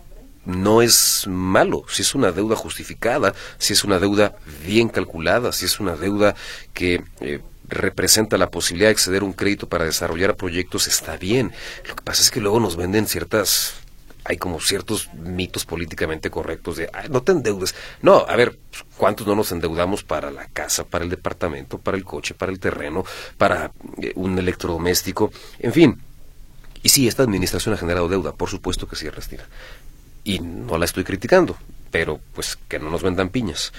[0.45, 5.67] no es malo, si es una deuda justificada, si es una deuda bien calculada, si
[5.67, 6.35] es una deuda
[6.75, 11.53] que eh, representa la posibilidad de acceder a un crédito para desarrollar proyectos, está bien.
[11.89, 13.75] Lo que pasa es que luego nos venden ciertas
[14.25, 17.75] hay como ciertos mitos políticamente correctos de no te endeudes.
[18.03, 18.59] No, a ver,
[18.97, 22.61] ¿cuántos no nos endeudamos para la casa, para el departamento, para el coche, para el
[22.61, 23.05] terreno,
[23.37, 25.33] para eh, un electrodoméstico?
[25.59, 26.01] En fin.
[26.85, 29.45] Y sí, esta administración ha generado deuda, por supuesto que sí, Restina
[30.25, 31.57] y no la estoy criticando,
[31.91, 33.73] pero pues que no nos vendan piñas.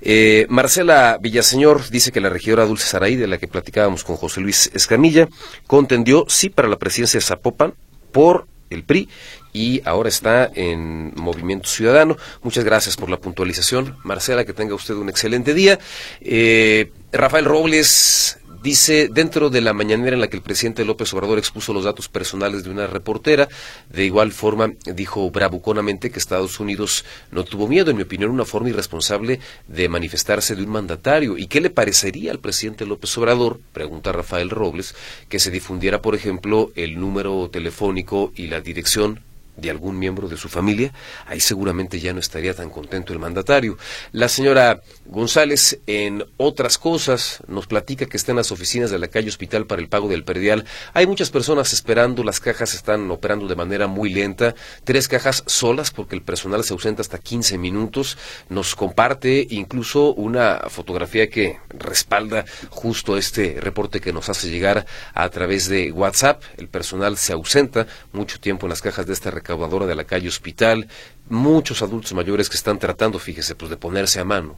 [0.00, 4.40] Eh, Marcela Villaseñor dice que la regidora Dulce Saraí, de la que platicábamos con José
[4.40, 5.28] Luis Escamilla,
[5.66, 7.74] contendió sí para la presidencia de Zapopan
[8.12, 9.08] por el PRI
[9.52, 12.16] y ahora está en Movimiento Ciudadano.
[12.42, 13.96] Muchas gracias por la puntualización.
[14.04, 15.78] Marcela, que tenga usted un excelente día.
[16.20, 21.38] Eh, Rafael Robles Dice, dentro de la mañanera en la que el presidente López Obrador
[21.38, 23.48] expuso los datos personales de una reportera,
[23.88, 28.44] de igual forma dijo bravuconamente que Estados Unidos no tuvo miedo, en mi opinión, una
[28.44, 31.38] forma irresponsable de manifestarse de un mandatario.
[31.38, 34.94] ¿Y qué le parecería al presidente López Obrador, pregunta Rafael Robles,
[35.30, 39.20] que se difundiera, por ejemplo, el número telefónico y la dirección
[39.60, 40.92] de algún miembro de su familia,
[41.26, 43.76] ahí seguramente ya no estaría tan contento el mandatario.
[44.12, 49.08] La señora González, en otras cosas, nos platica que está en las oficinas de la
[49.08, 50.64] calle Hospital para el pago del perdial.
[50.94, 54.54] Hay muchas personas esperando, las cajas están operando de manera muy lenta,
[54.84, 58.18] tres cajas solas porque el personal se ausenta hasta 15 minutos.
[58.48, 65.28] Nos comparte incluso una fotografía que respalda justo este reporte que nos hace llegar a
[65.28, 66.42] través de WhatsApp.
[66.56, 70.28] El personal se ausenta mucho tiempo en las cajas de esta recaudadora de la calle
[70.28, 70.86] Hospital,
[71.28, 74.56] muchos adultos mayores que están tratando, fíjese, pues de ponerse a mano,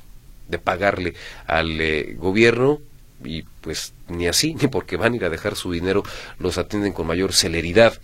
[0.49, 1.15] de pagarle
[1.47, 2.81] al eh, gobierno
[3.25, 6.03] y pues ni así, ni porque van a ir a dejar su dinero,
[6.39, 7.99] los atienden con mayor celeridad.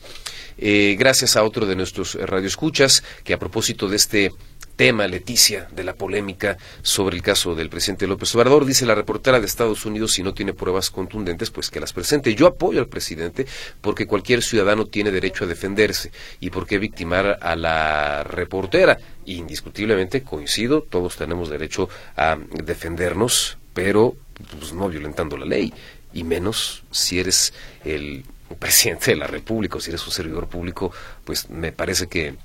[0.56, 4.32] Eh, gracias a otro de nuestros radioescuchas que a propósito de este
[4.78, 8.64] tema, Leticia, de la polémica sobre el caso del presidente López Obrador.
[8.64, 12.36] Dice la reportera de Estados Unidos, si no tiene pruebas contundentes, pues que las presente.
[12.36, 13.44] Yo apoyo al presidente
[13.80, 16.12] porque cualquier ciudadano tiene derecho a defenderse.
[16.38, 18.98] ¿Y por qué victimar a la reportera?
[19.26, 24.14] Indiscutiblemente coincido, todos tenemos derecho a defendernos, pero
[24.60, 25.74] pues, no violentando la ley.
[26.14, 27.52] Y menos si eres
[27.84, 28.24] el
[28.60, 30.92] presidente de la República o si eres un servidor público,
[31.24, 32.36] pues me parece que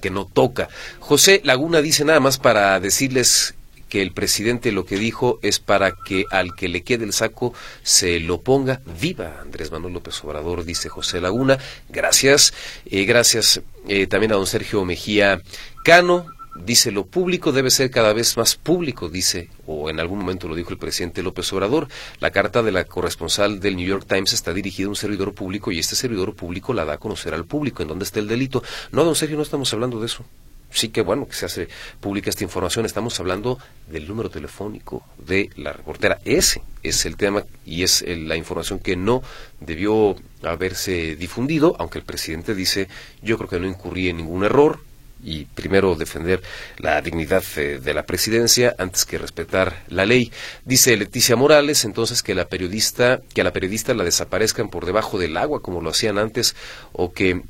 [0.00, 0.68] que no toca.
[0.98, 3.54] José Laguna dice nada más para decirles
[3.88, 7.52] que el presidente lo que dijo es para que al que le quede el saco
[7.82, 8.80] se lo ponga.
[8.98, 11.58] Viva Andrés Manuel López Obrador, dice José Laguna.
[11.90, 12.54] Gracias.
[12.86, 15.42] Eh, gracias eh, también a don Sergio Mejía
[15.84, 20.48] Cano dice lo público debe ser cada vez más público, dice, o en algún momento
[20.48, 21.88] lo dijo el presidente López Obrador.
[22.20, 25.72] La carta de la corresponsal del New York Times está dirigida a un servidor público
[25.72, 28.62] y este servidor público la da a conocer al público en dónde está el delito.
[28.90, 30.24] No, don Sergio, no estamos hablando de eso.
[30.70, 31.68] Sí que bueno que se hace
[32.00, 32.86] pública esta información.
[32.86, 36.18] Estamos hablando del número telefónico de la reportera.
[36.24, 39.22] Ese es el tema y es la información que no
[39.60, 42.88] debió haberse difundido, aunque el presidente dice
[43.20, 44.80] yo creo que no incurrí en ningún error,
[45.22, 46.42] y primero defender
[46.78, 50.32] la dignidad eh, de la presidencia antes que respetar la ley.
[50.64, 55.18] Dice Leticia Morales entonces que la periodista que a la periodista la desaparezcan por debajo
[55.18, 56.54] del agua como lo hacían antes
[56.92, 57.42] o que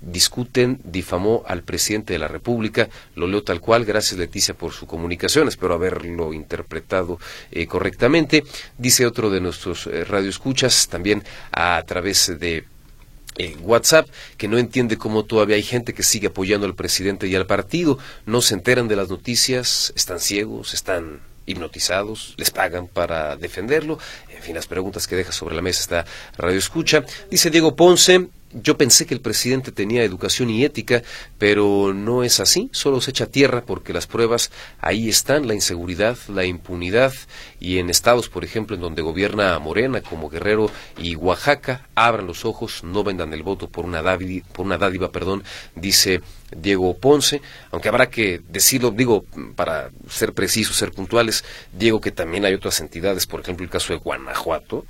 [0.00, 2.88] discuten, difamó al presidente de la República.
[3.14, 3.84] Lo leo tal cual.
[3.84, 5.48] Gracias, Leticia, por su comunicación.
[5.48, 7.18] Espero haberlo interpretado
[7.50, 8.44] eh, correctamente.
[8.78, 12.64] Dice otro de nuestros eh, radioescuchas, también a través de
[13.62, 17.46] WhatsApp, que no entiende cómo todavía hay gente que sigue apoyando al presidente y al
[17.46, 23.98] partido, no se enteran de las noticias, están ciegos, están hipnotizados, les pagan para defenderlo.
[24.28, 26.06] En fin, las preguntas que deja sobre la mesa esta
[26.36, 27.04] radio escucha.
[27.30, 31.02] Dice Diego Ponce, yo pensé que el presidente tenía educación y ética,
[31.38, 36.18] pero no es así, solo se echa tierra porque las pruebas ahí están, la inseguridad,
[36.28, 37.12] la impunidad,
[37.60, 42.44] y en estados, por ejemplo, en donde gobierna Morena, como Guerrero y Oaxaca, abran los
[42.44, 45.44] ojos, no vendan el voto por una dádiva, por una dádiva perdón,
[45.74, 46.20] dice
[46.56, 49.24] Diego Ponce, aunque habrá que decirlo, digo,
[49.54, 53.92] para ser precisos, ser puntuales, Diego, que también hay otras entidades, por ejemplo, el caso
[53.92, 54.84] de Guanajuato,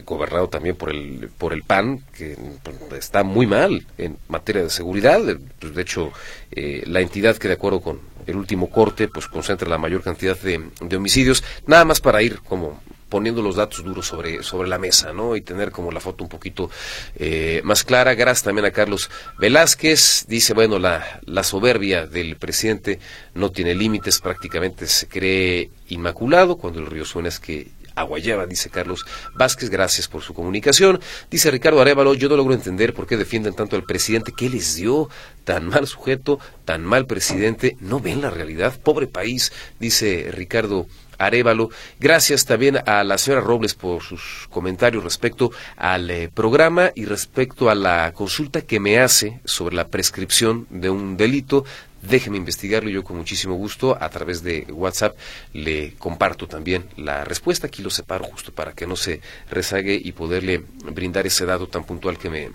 [0.00, 4.70] gobernado también por el por el PAN que pues, está muy mal en materia de
[4.70, 5.20] seguridad
[5.58, 6.12] pues, de hecho
[6.50, 10.38] eh, la entidad que de acuerdo con el último corte pues concentra la mayor cantidad
[10.38, 15.12] de, homicidios nada más para ir como poniendo los datos duros sobre, sobre la mesa,
[15.12, 15.36] ¿no?
[15.36, 16.70] Y tener como la foto un poquito
[17.16, 18.14] eh, más clara.
[18.14, 20.24] Gracias también a Carlos Velázquez.
[20.28, 23.00] Dice, bueno, la, la soberbia del presidente
[23.34, 26.56] no tiene límites, prácticamente se cree inmaculado.
[26.56, 31.00] Cuando el río suena es que Aguayaba, dice Carlos Vázquez, gracias por su comunicación.
[31.30, 34.76] Dice Ricardo Arevalo, yo no logro entender por qué defienden tanto al presidente, ¿qué les
[34.76, 35.08] dio?
[35.44, 40.86] Tan mal sujeto, tan mal presidente, no ven la realidad, pobre país, dice Ricardo
[41.18, 41.70] Arevalo.
[42.00, 47.70] Gracias también a la señora Robles por sus comentarios respecto al eh, programa y respecto
[47.70, 51.64] a la consulta que me hace sobre la prescripción de un delito
[52.02, 55.16] déjeme investigarlo yo con muchísimo gusto a través de WhatsApp
[55.52, 57.68] le comparto también la respuesta.
[57.68, 61.84] Aquí lo separo justo para que no se rezague y poderle brindar ese dato tan
[61.84, 62.50] puntual que me,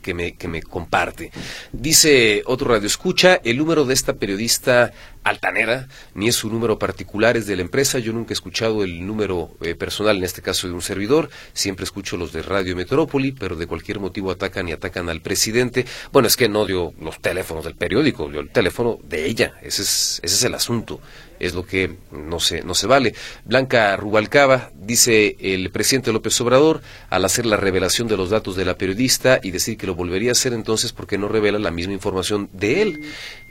[0.00, 1.30] que me, que me comparte.
[1.72, 4.92] Dice otro radio escucha, el número de esta periodista
[5.22, 7.98] altanera, ni es su número particular, es de la empresa.
[7.98, 11.30] Yo nunca he escuchado el número eh, personal, en este caso de un servidor.
[11.52, 15.84] Siempre escucho los de Radio Metrópoli, pero de cualquier motivo atacan y atacan al presidente.
[16.12, 19.54] Bueno, es que no dio los teléfonos del periódico, dio el teléfono de ella.
[19.62, 21.00] Ese es, ese es el asunto.
[21.40, 23.14] Es lo que no se, no se vale.
[23.44, 28.64] Blanca Rubalcaba dice el presidente López Obrador, al hacer la revelación de los datos de
[28.64, 31.94] la periodista y decir que lo volvería a hacer entonces porque no revela la misma
[31.94, 33.00] información de él.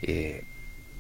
[0.04, 0.46] Eh,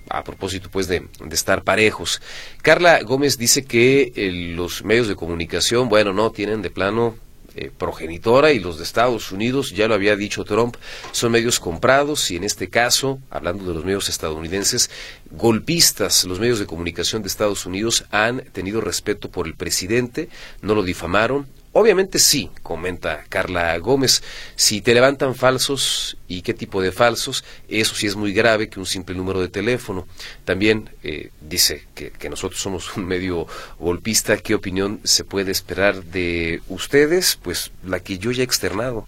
[0.09, 2.21] a propósito pues de, estar parejos.
[2.61, 7.15] Carla Gómez dice que eh, los medios de comunicación, bueno, no tienen de plano
[7.61, 10.77] eh, progenitora y los de Estados Unidos, ya lo había dicho Trump,
[11.11, 14.89] son medios comprados y en este caso, hablando de los medios estadounidenses,
[15.29, 20.29] golpistas, los medios de comunicación de Estados Unidos han tenido respeto por el presidente,
[20.61, 24.23] no lo difamaron, Obviamente sí, comenta Carla Gómez,
[24.55, 28.79] si te levantan falsos y qué tipo de falsos, eso sí es muy grave que
[28.79, 30.07] un simple número de teléfono.
[30.45, 33.45] También eh, dice que, que, nosotros somos un medio
[33.77, 37.37] golpista, ¿qué opinión se puede esperar de ustedes?
[37.41, 39.07] Pues la que yo ya he externado,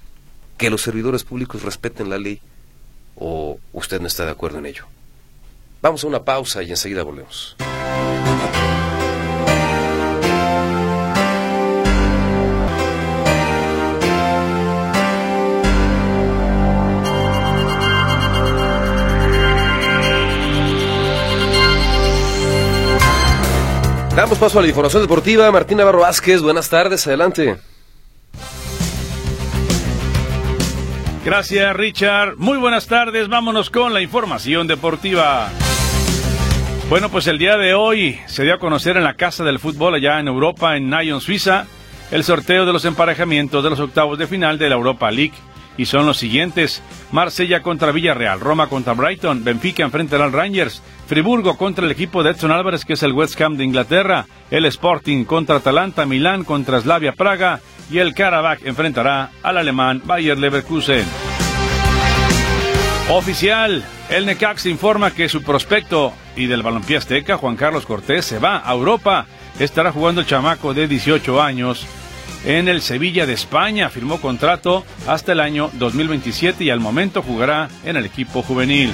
[0.58, 2.42] que los servidores públicos respeten la ley
[3.16, 4.86] o usted no está de acuerdo en ello.
[5.82, 7.56] Vamos a una pausa y enseguida volvemos.
[24.32, 25.52] Damos paso a la información deportiva.
[25.52, 27.58] Martín Navarro Vázquez, buenas tardes, adelante.
[31.26, 32.38] Gracias, Richard.
[32.38, 33.28] Muy buenas tardes.
[33.28, 35.50] Vámonos con la información deportiva.
[36.90, 39.96] Bueno, pues el día de hoy se dio a conocer en la Casa del Fútbol
[39.96, 41.66] allá en Europa, en Nyon, Suiza,
[42.10, 45.34] el sorteo de los emparejamientos de los octavos de final de la Europa League.
[45.78, 51.58] Y son los siguientes: Marsella contra Villarreal, Roma contra Brighton, Benfica enfrentará al Rangers, Friburgo
[51.58, 55.26] contra el equipo de Edson Álvarez, que es el West Ham de Inglaterra, el Sporting
[55.26, 57.60] contra Atalanta, Milán contra Slavia Praga
[57.92, 61.06] y el Karabakh enfrentará al alemán Bayer Leverkusen.
[63.10, 68.40] Oficial, el Necax informa que su prospecto y del balompié azteca, Juan Carlos Cortés, se
[68.40, 69.26] va a Europa.
[69.60, 71.86] Estará jugando el chamaco de 18 años
[72.46, 73.90] en el Sevilla de España.
[73.90, 78.92] Firmó contrato hasta el año 2027 y al momento jugará en el equipo juvenil.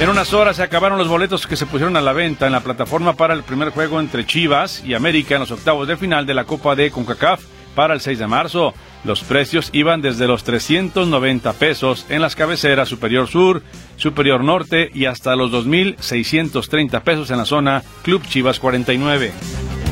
[0.00, 2.60] En unas horas se acabaron los boletos que se pusieron a la venta en la
[2.60, 6.34] plataforma para el primer juego entre Chivas y América en los octavos de final de
[6.34, 7.44] la Copa de CONCACAF
[7.76, 8.74] para el 6 de marzo.
[9.04, 13.62] Los precios iban desde los 390 pesos en las cabeceras Superior Sur,
[13.96, 19.83] Superior Norte y hasta los 2.630 pesos en la zona Club Chivas 49.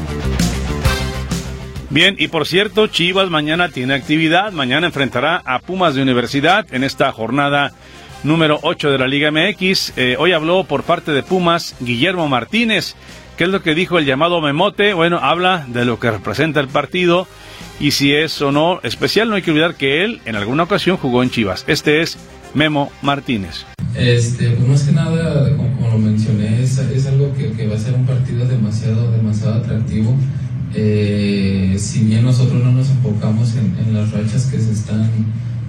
[1.92, 4.50] Bien, y por cierto, Chivas mañana tiene actividad.
[4.50, 7.72] Mañana enfrentará a Pumas de Universidad en esta jornada
[8.24, 9.92] número 8 de la Liga MX.
[9.98, 12.94] Eh, hoy habló por parte de Pumas Guillermo Martínez.
[13.36, 14.94] ¿Qué es lo que dijo el llamado Memote?
[14.94, 17.28] Bueno, habla de lo que representa el partido
[17.78, 19.28] y si es o no especial.
[19.28, 21.62] No hay que olvidar que él en alguna ocasión jugó en Chivas.
[21.68, 22.16] Este es
[22.54, 23.66] Memo Martínez.
[23.94, 28.06] Este, pues más que nada, como, lo mencioné, es, algo que, va a ser un
[28.06, 30.16] partido demasiado, demasiado atractivo.
[30.74, 35.06] Eh, si bien nosotros no nos enfocamos en, las rachas que se están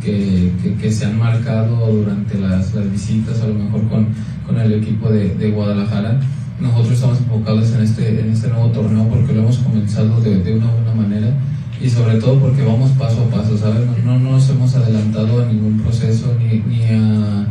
[0.01, 0.51] que,
[0.81, 4.07] que, se han marcado durante las, las, visitas, a lo mejor con,
[4.45, 6.19] con el equipo de, de, Guadalajara.
[6.59, 10.55] Nosotros estamos enfocados en este, en este nuevo torneo porque lo hemos comenzado de, de
[10.55, 11.33] una buena manera
[11.81, 13.81] y sobre todo porque vamos paso a paso, ¿sabes?
[14.05, 17.47] No, no nos hemos adelantado a ningún proceso ni, ni, a,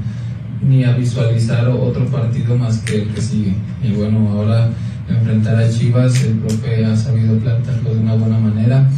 [0.67, 3.55] ni a visualizar otro partido más que el que sigue.
[3.83, 4.71] Y bueno, ahora
[5.09, 8.89] enfrentar a Chivas, el profe ha sabido plantarlo de una buena manera.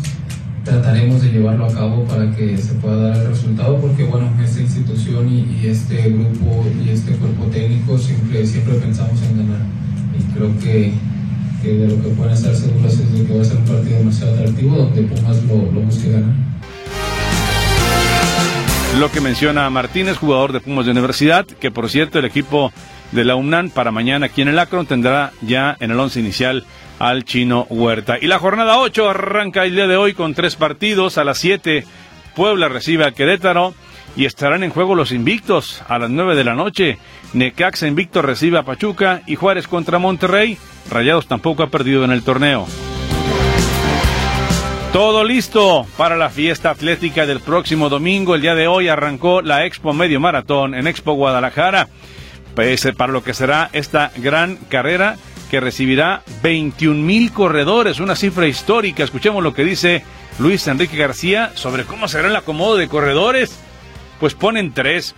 [0.65, 4.61] Trataremos de llevarlo a cabo para que se pueda dar el resultado porque bueno esta
[4.61, 9.61] institución y, este grupo y este cuerpo técnico siempre siempre pensamos en ganar.
[10.19, 10.93] Y creo que,
[11.63, 14.35] de lo que pueden estar seguros es de que va a ser un partido demasiado
[14.35, 16.35] atractivo donde Pumas lo, lo busque ganar.
[18.99, 22.73] Lo que menciona Martínez, jugador de Pumas de Universidad, que por cierto el equipo
[23.13, 26.65] de la UNAM para mañana aquí en el Acron tendrá ya en el once inicial
[26.99, 28.17] al chino Huerta.
[28.21, 31.19] Y la jornada 8 arranca el día de hoy con tres partidos.
[31.19, 31.85] A las 7
[32.35, 33.75] Puebla recibe a Querétaro
[34.17, 36.99] y estarán en juego los invictos a las 9 de la noche.
[37.33, 40.59] Necaxa invicto recibe a Pachuca y Juárez contra Monterrey.
[40.91, 42.67] Rayados tampoco ha perdido en el torneo.
[44.93, 48.37] Todo listo para la fiesta atlética del próximo domingo.
[48.37, 51.89] El día de hoy arrancó la Expo Medio Maratón en Expo Guadalajara.
[52.55, 55.17] Para lo que será esta gran carrera
[55.51, 59.05] que recibirá 21 mil corredores, una cifra histórica.
[59.05, 60.05] Escuchemos lo que dice
[60.39, 63.57] Luis Enrique García sobre cómo será el acomodo de corredores.
[64.21, 65.15] Pues ponen 3,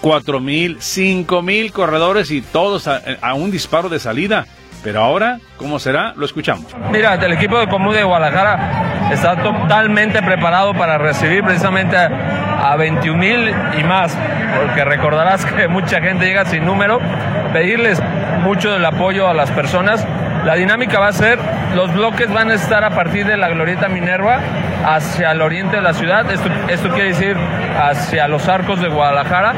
[0.00, 4.46] 4 mil, 5 mil corredores y todos a, un disparo de salida.
[4.82, 6.14] Pero ahora, ¿cómo será?
[6.16, 6.66] Lo escuchamos.
[6.90, 12.76] Mira, el equipo de Común de Guadalajara está totalmente preparado para recibir precisamente a, a
[12.76, 14.16] 21 mil y más,
[14.58, 17.00] porque recordarás que mucha gente llega sin número.
[17.52, 18.00] Pedirles
[18.42, 20.06] mucho del apoyo a las personas.
[20.44, 21.38] La dinámica va a ser,
[21.74, 24.38] los bloques van a estar a partir de la Glorieta Minerva
[24.86, 27.36] hacia el oriente de la ciudad, esto, quiere decir
[27.78, 29.52] hacia los arcos de Guadalajara.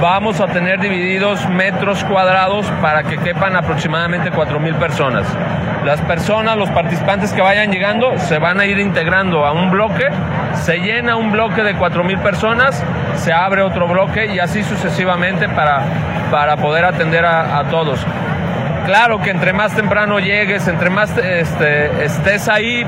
[0.00, 5.26] Vamos a tener divididos metros cuadrados para que quepan aproximadamente 4.000 personas.
[5.84, 10.06] Las personas, los participantes que vayan llegando, se van a ir integrando a un bloque,
[10.54, 12.82] se llena un bloque de 4.000 personas,
[13.16, 15.82] se abre otro bloque y así sucesivamente para,
[16.30, 18.04] para poder atender a, a todos.
[18.86, 22.84] Claro que entre más temprano llegues, entre más este, estés ahí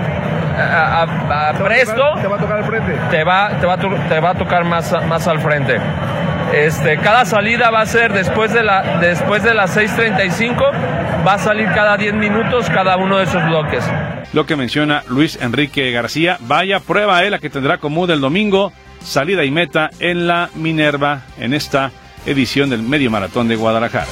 [0.59, 2.93] a, presto, te va a tocar al frente.
[3.11, 5.79] Te va, te va, te va a tocar más, más al frente.
[6.53, 11.39] Este, cada salida va a ser después de, la, después de las 6.35, va a
[11.39, 13.85] salir cada 10 minutos cada uno de esos bloques.
[14.33, 18.73] Lo que menciona Luis Enrique García, vaya prueba él la que tendrá como del domingo,
[19.01, 21.91] salida y meta en la Minerva en esta
[22.27, 24.07] edición del Medio Maratón de Guadalajara.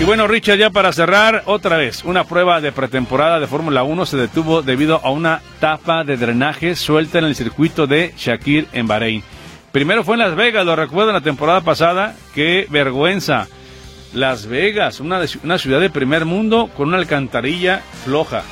[0.00, 4.06] Y bueno, Richard, ya para cerrar, otra vez, una prueba de pretemporada de Fórmula 1
[4.06, 8.88] se detuvo debido a una tapa de drenaje suelta en el circuito de Shakir en
[8.88, 9.22] Bahrein.
[9.70, 13.46] Primero fue en Las Vegas, lo recuerdo la temporada pasada, qué vergüenza.
[14.12, 18.42] Las Vegas, una, una ciudad de primer mundo con una alcantarilla floja.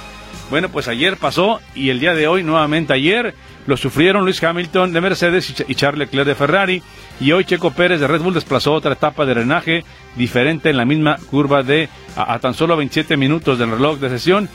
[0.50, 3.34] Bueno, pues ayer pasó y el día de hoy, nuevamente ayer,
[3.66, 6.82] lo sufrieron Luis Hamilton de Mercedes y Charles Leclerc de Ferrari.
[7.20, 9.84] Y hoy Checo Pérez de Red Bull desplazó otra etapa de drenaje
[10.16, 14.48] diferente en la misma curva de a, tan solo 27 minutos del reloj de sesión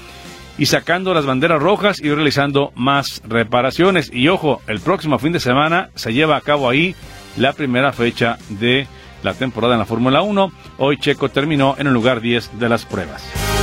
[0.57, 4.09] y sacando las banderas rojas y realizando más reparaciones.
[4.11, 6.95] Y ojo, el próximo fin de semana se lleva a cabo ahí
[7.37, 8.87] la primera fecha de
[9.21, 10.51] la temporada en la Fórmula 1.
[10.79, 13.54] Hoy Checo terminó en el lugar 10 de las pruebas.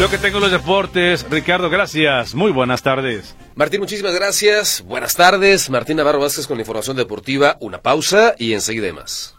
[0.00, 2.34] Lo que tengo los deportes, Ricardo, gracias.
[2.34, 3.36] Muy buenas tardes.
[3.54, 4.82] Martín, muchísimas gracias.
[4.82, 5.70] Buenas tardes.
[5.70, 7.56] Martín Navarro Vázquez con la información deportiva.
[7.60, 9.36] Una pausa y enseguida más.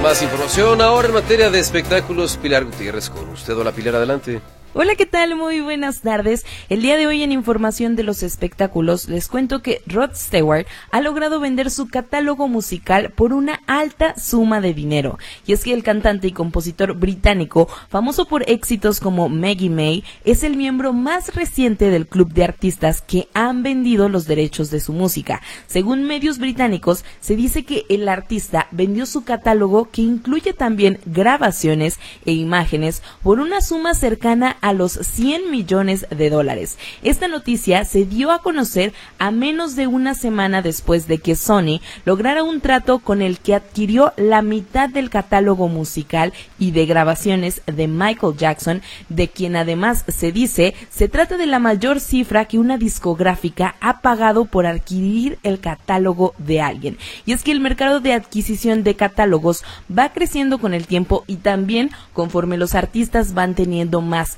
[0.00, 2.36] Más información ahora en materia de espectáculos.
[2.36, 3.56] Pilar Gutiérrez con usted.
[3.56, 4.40] Hola Pilar, adelante.
[4.76, 5.36] Hola, ¿qué tal?
[5.36, 6.44] Muy buenas tardes.
[6.68, 11.00] El día de hoy en Información de los Espectáculos les cuento que Rod Stewart ha
[11.00, 15.16] logrado vender su catálogo musical por una alta suma de dinero.
[15.46, 20.42] Y es que el cantante y compositor británico, famoso por éxitos como Maggie May, es
[20.42, 24.92] el miembro más reciente del club de artistas que han vendido los derechos de su
[24.92, 25.40] música.
[25.68, 32.00] Según medios británicos, se dice que el artista vendió su catálogo que incluye también grabaciones
[32.26, 36.78] e imágenes por una suma cercana a los 100 millones de dólares.
[37.02, 41.82] Esta noticia se dio a conocer a menos de una semana después de que Sony
[42.06, 47.60] lograra un trato con el que adquirió la mitad del catálogo musical y de grabaciones
[47.66, 52.58] de Michael Jackson, de quien además se dice se trata de la mayor cifra que
[52.58, 56.96] una discográfica ha pagado por adquirir el catálogo de alguien.
[57.26, 61.36] Y es que el mercado de adquisición de catálogos va creciendo con el tiempo y
[61.36, 64.34] también conforme los artistas van teniendo más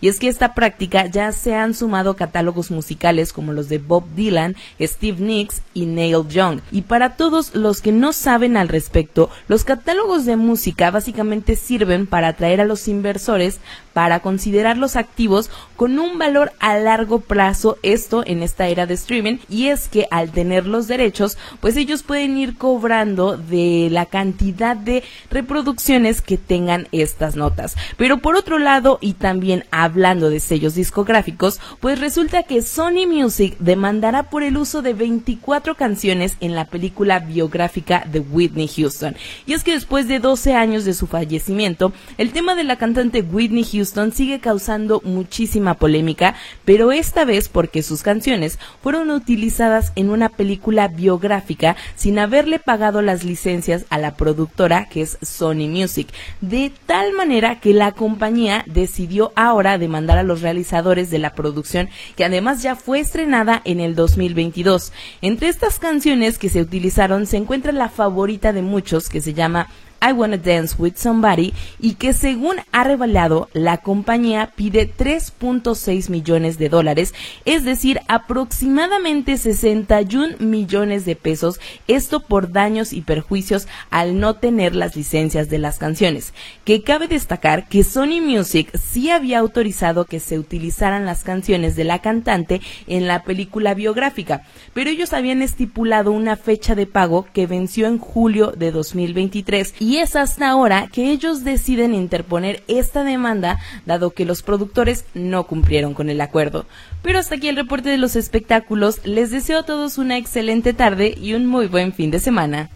[0.00, 4.04] Y es que esta práctica ya se han sumado catálogos musicales como los de Bob
[4.14, 6.60] Dylan, Steve Nicks y Neil Young.
[6.72, 12.06] Y para todos los que no saben al respecto, los catálogos de música básicamente sirven
[12.06, 13.60] para atraer a los inversores
[13.94, 19.38] para considerarlos activos con un valor a largo plazo, esto en esta era de streaming,
[19.48, 24.76] y es que al tener los derechos, pues ellos pueden ir cobrando de la cantidad
[24.76, 27.76] de reproducciones que tengan estas notas.
[27.96, 33.56] Pero por otro lado, y también hablando de sellos discográficos, pues resulta que Sony Music
[33.60, 39.16] demandará por el uso de 24 canciones en la película biográfica de Whitney Houston.
[39.46, 43.22] Y es que después de 12 años de su fallecimiento, el tema de la cantante
[43.22, 50.10] Whitney Houston sigue causando muchísima polémica, pero esta vez porque sus canciones fueron utilizadas en
[50.10, 56.08] una película biográfica sin haberle pagado las licencias a la productora que es Sony Music,
[56.40, 61.88] de tal manera que la compañía decidió ahora demandar a los realizadores de la producción
[62.16, 64.92] que además ya fue estrenada en el 2022.
[65.22, 69.68] Entre estas canciones que se utilizaron se encuentra la favorita de muchos que se llama
[70.04, 76.58] I Wanna Dance with Somebody y que según ha revelado la compañía pide 3.6 millones
[76.58, 77.14] de dólares,
[77.46, 84.74] es decir, aproximadamente 61 millones de pesos, esto por daños y perjuicios al no tener
[84.74, 86.34] las licencias de las canciones.
[86.64, 91.84] Que cabe destacar que Sony Music sí había autorizado que se utilizaran las canciones de
[91.84, 94.42] la cantante en la película biográfica,
[94.74, 99.93] pero ellos habían estipulado una fecha de pago que venció en julio de 2023 y
[99.94, 105.46] y es hasta ahora que ellos deciden interponer esta demanda, dado que los productores no
[105.46, 106.66] cumplieron con el acuerdo.
[107.00, 108.98] Pero hasta aquí el reporte de los espectáculos.
[109.04, 112.70] Les deseo a todos una excelente tarde y un muy buen fin de semana.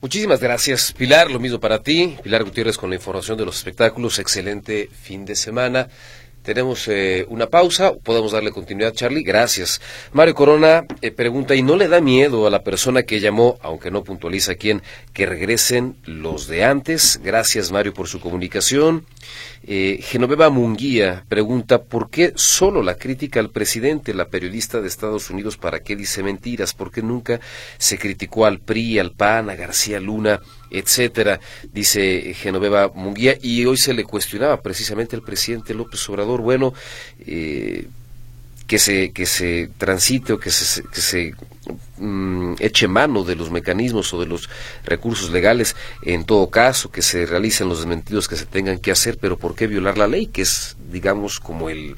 [0.00, 1.30] Muchísimas gracias, Pilar.
[1.30, 2.16] Lo mismo para ti.
[2.22, 4.18] Pilar Gutiérrez con la información de los espectáculos.
[4.18, 5.88] Excelente fin de semana.
[6.42, 9.22] Tenemos eh, una pausa, podemos darle continuidad, Charlie.
[9.22, 9.80] Gracias.
[10.12, 13.90] Mario Corona eh, pregunta, ¿y no le da miedo a la persona que llamó, aunque
[13.90, 14.82] no puntualiza quién,
[15.12, 17.20] que regresen los de antes?
[17.22, 19.04] Gracias, Mario, por su comunicación.
[19.66, 25.28] Eh, Genoveva Munguía pregunta, ¿por qué solo la crítica al presidente, la periodista de Estados
[25.28, 26.72] Unidos, para qué dice mentiras?
[26.72, 27.40] ¿Por qué nunca
[27.76, 30.40] se criticó al PRI, al PAN, a García Luna?
[30.70, 31.40] Etcétera,
[31.72, 36.72] dice Genoveva Munguía, y hoy se le cuestionaba precisamente al presidente López Obrador, bueno,
[37.26, 37.86] eh,
[38.70, 41.34] que se, que se transite o que se, que se
[41.98, 44.48] mm, eche mano de los mecanismos o de los
[44.84, 49.18] recursos legales, en todo caso, que se realicen los desmentidos que se tengan que hacer,
[49.20, 50.28] pero ¿por qué violar la ley?
[50.28, 51.96] Que es, digamos, como el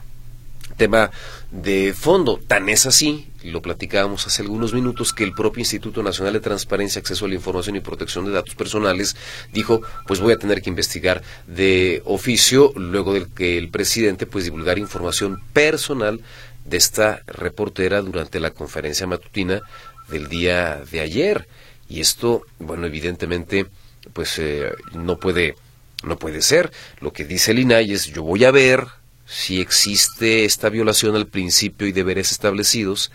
[0.77, 1.11] tema
[1.51, 2.41] de fondo.
[2.47, 7.01] Tan es así, lo platicábamos hace algunos minutos, que el propio Instituto Nacional de Transparencia,
[7.01, 9.17] Acceso a la Información y Protección de Datos Personales
[9.53, 14.45] dijo, pues voy a tener que investigar de oficio, luego de que el presidente pues
[14.45, 16.21] divulgar información personal
[16.65, 19.63] de esta reportera durante la conferencia matutina
[20.09, 21.49] del día de ayer.
[21.89, 23.67] Y esto, bueno, evidentemente,
[24.13, 25.57] pues eh, no puede
[26.03, 26.73] no puede ser.
[27.01, 28.87] Lo que dice el INAI es yo voy a ver
[29.33, 33.11] si existe esta violación al principio y deberes establecidos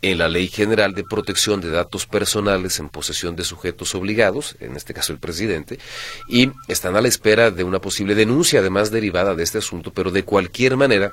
[0.00, 4.76] en la Ley General de Protección de Datos Personales en posesión de sujetos obligados, en
[4.76, 5.78] este caso el presidente,
[6.26, 10.10] y están a la espera de una posible denuncia, además derivada de este asunto, pero
[10.10, 11.12] de cualquier manera,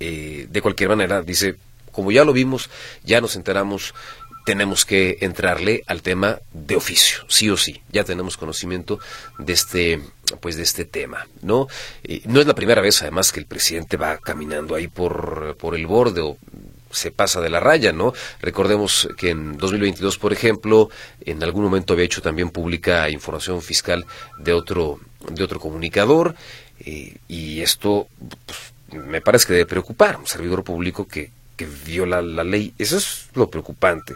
[0.00, 1.54] eh, de cualquier manera, dice,
[1.92, 2.70] como ya lo vimos,
[3.04, 3.94] ya nos enteramos
[4.50, 7.82] tenemos que entrarle al tema de oficio, sí o sí.
[7.92, 8.98] Ya tenemos conocimiento
[9.38, 10.00] de este
[10.40, 11.68] pues de este tema, ¿no?
[12.24, 15.86] no es la primera vez además que el presidente va caminando ahí por, por el
[15.86, 16.36] borde o
[16.90, 18.12] se pasa de la raya, ¿no?
[18.40, 20.88] Recordemos que en 2022, por ejemplo,
[21.24, 24.04] en algún momento había hecho también pública información fiscal
[24.38, 24.98] de otro
[25.30, 26.34] de otro comunicador
[26.80, 28.08] eh, y esto
[28.46, 31.30] pues, me parece que debe preocupar un servidor público que,
[31.60, 32.72] que viola la ley.
[32.78, 34.14] Eso es lo preocupante.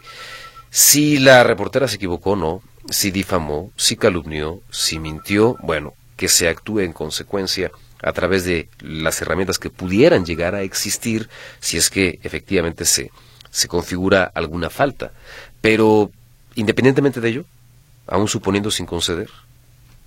[0.71, 6.29] Si la reportera se equivocó o no, si difamó, si calumnió, si mintió, bueno, que
[6.29, 7.71] se actúe en consecuencia
[8.03, 11.29] a través de las herramientas que pudieran llegar a existir
[11.61, 13.11] si es que efectivamente se,
[13.51, 15.13] se configura alguna falta.
[15.61, 16.11] Pero
[16.55, 17.45] independientemente de ello,
[18.07, 19.29] aún suponiendo sin conceder,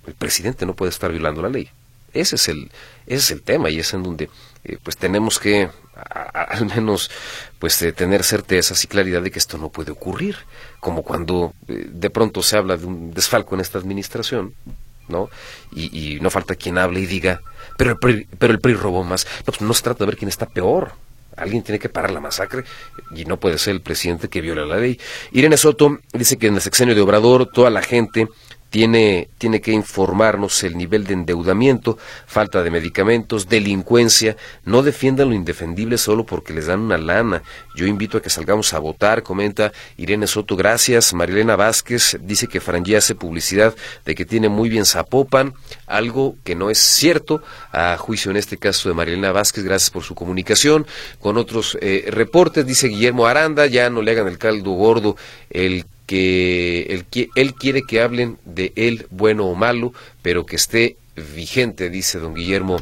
[0.08, 1.70] el presidente no puede estar violando la ley.
[2.12, 2.72] Ese es el,
[3.06, 4.28] ese es el tema y es en donde
[4.68, 5.70] eh, pues tenemos que
[6.32, 7.10] al menos
[7.58, 10.36] pues eh, tener certezas y claridad de que esto no puede ocurrir,
[10.80, 14.54] como cuando eh, de pronto se habla de un desfalco en esta administración,
[15.08, 15.28] ¿no?
[15.74, 17.40] Y, no falta quien hable y diga,
[17.76, 19.26] pero el PRI, pero el PRI robó más.
[19.38, 20.92] No, pues no se trata de ver quién está peor.
[21.36, 22.64] Alguien tiene que parar la masacre
[23.14, 24.98] y no puede ser el presidente que viola la ley.
[25.32, 28.28] Irene Soto dice que en el sexenio de Obrador toda la gente
[28.70, 34.36] tiene, tiene que informarnos el nivel de endeudamiento, falta de medicamentos, delincuencia.
[34.64, 37.42] No defiendan lo indefendible solo porque les dan una lana.
[37.74, 40.56] Yo invito a que salgamos a votar, comenta Irene Soto.
[40.56, 41.14] Gracias.
[41.14, 43.74] Marilena Vázquez dice que Frangí hace publicidad
[44.04, 45.54] de que tiene muy bien Zapopan,
[45.86, 47.42] algo que no es cierto,
[47.72, 49.64] a juicio en este caso de Marilena Vázquez.
[49.64, 50.86] Gracias por su comunicación.
[51.20, 55.16] Con otros eh, reportes, dice Guillermo Aranda, ya no le hagan el caldo gordo
[55.50, 60.96] el que él, él quiere que hablen de él bueno o malo, pero que esté
[61.14, 62.78] vigente, dice don Guillermo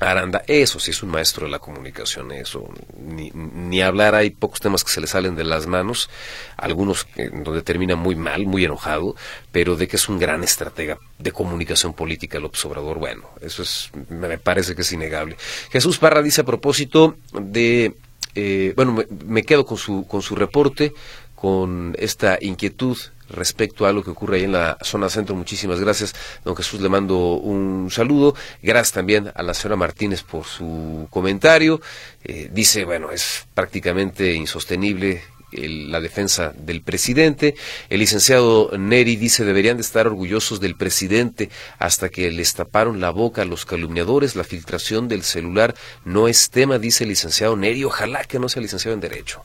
[0.00, 2.68] Aranda, eso sí es un maestro de la comunicación, eso,
[2.98, 6.10] ni, ni, hablar, hay pocos temas que se le salen de las manos,
[6.56, 7.06] algunos
[7.44, 9.14] donde termina muy mal, muy enojado,
[9.52, 13.92] pero de que es un gran estratega de comunicación política López Obrador, bueno, eso es,
[14.08, 15.36] me parece que es innegable.
[15.70, 17.94] Jesús Parra dice a propósito de,
[18.34, 20.92] eh, bueno, me, me, quedo con su, con su reporte,
[21.36, 22.98] con esta inquietud
[23.28, 25.34] respecto a lo que ocurre ahí en la zona centro.
[25.34, 26.14] Muchísimas gracias,
[26.44, 28.34] don Jesús, le mando un saludo.
[28.62, 31.80] Gracias también a la señora Martínez por su comentario.
[32.24, 35.22] Eh, dice, bueno, es prácticamente insostenible
[35.52, 37.54] la defensa del presidente.
[37.88, 43.10] El licenciado Neri dice deberían de estar orgullosos del presidente hasta que les taparon la
[43.10, 44.36] boca a los calumniadores.
[44.36, 47.84] La filtración del celular no es tema, dice el licenciado Neri.
[47.84, 49.42] Ojalá que no sea licenciado en Derecho.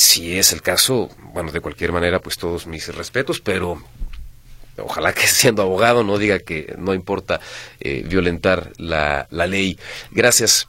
[0.00, 3.82] Si es el caso, bueno, de cualquier manera, pues todos mis respetos, pero
[4.78, 7.38] ojalá que siendo abogado no diga que no importa
[7.80, 9.78] eh, violentar la, la ley.
[10.10, 10.68] Gracias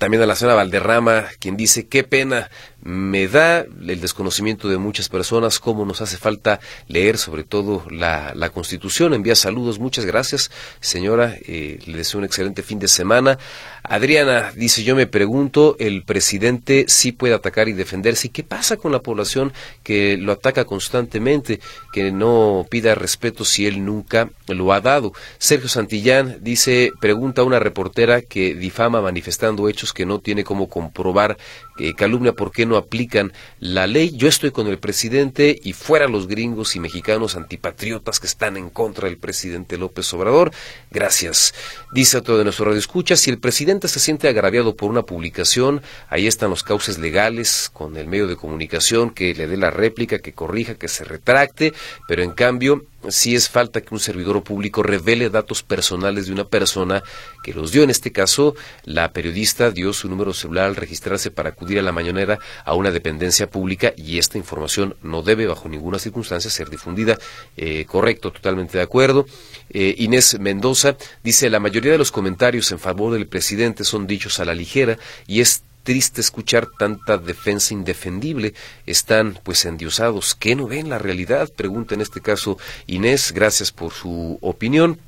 [0.00, 2.50] también a la señora Valderrama, quien dice, qué pena
[2.86, 8.32] me da el desconocimiento de muchas personas, cómo nos hace falta leer sobre todo la,
[8.36, 9.12] la Constitución.
[9.12, 11.36] Envía saludos, muchas gracias, señora.
[11.48, 13.38] Eh, le deseo un excelente fin de semana.
[13.82, 18.28] Adriana dice, yo me pregunto, el presidente sí puede atacar y defenderse.
[18.28, 19.52] ¿Y qué pasa con la población
[19.82, 21.58] que lo ataca constantemente,
[21.92, 25.12] que no pida respeto si él nunca lo ha dado?
[25.38, 30.68] Sergio Santillán dice, pregunta a una reportera que difama manifestando hechos que no tiene cómo
[30.68, 31.36] comprobar,
[31.78, 34.12] eh, calumnia, ¿por qué no aplican la ley?
[34.16, 38.70] Yo estoy con el presidente y fuera los gringos y mexicanos antipatriotas que están en
[38.70, 40.52] contra del presidente López Obrador.
[40.90, 41.54] Gracias.
[41.92, 45.82] Dice otro de nuestro radio escucha, si el presidente se siente agraviado por una publicación,
[46.08, 50.18] ahí están los cauces legales con el medio de comunicación que le dé la réplica,
[50.18, 51.72] que corrija, que se retracte,
[52.08, 56.44] pero en cambio si es falta que un servidor público revele datos personales de una
[56.44, 57.02] persona
[57.42, 57.82] que los dio.
[57.82, 58.54] En este caso,
[58.84, 62.90] la periodista dio su número celular al registrarse para acudir a la mañanera a una
[62.90, 67.18] dependencia pública y esta información no debe bajo ninguna circunstancia ser difundida.
[67.56, 69.26] Eh, correcto, totalmente de acuerdo.
[69.70, 74.40] Eh, Inés Mendoza dice la mayoría de los comentarios en favor del presidente son dichos
[74.40, 78.54] a la ligera y es triste escuchar tanta defensa indefendible.
[78.86, 80.34] Están pues endiosados.
[80.34, 81.48] ¿Qué no ven la realidad?
[81.48, 82.58] Pregunta en este caso
[82.88, 83.32] Inés.
[83.32, 84.98] Gracias por su opinión.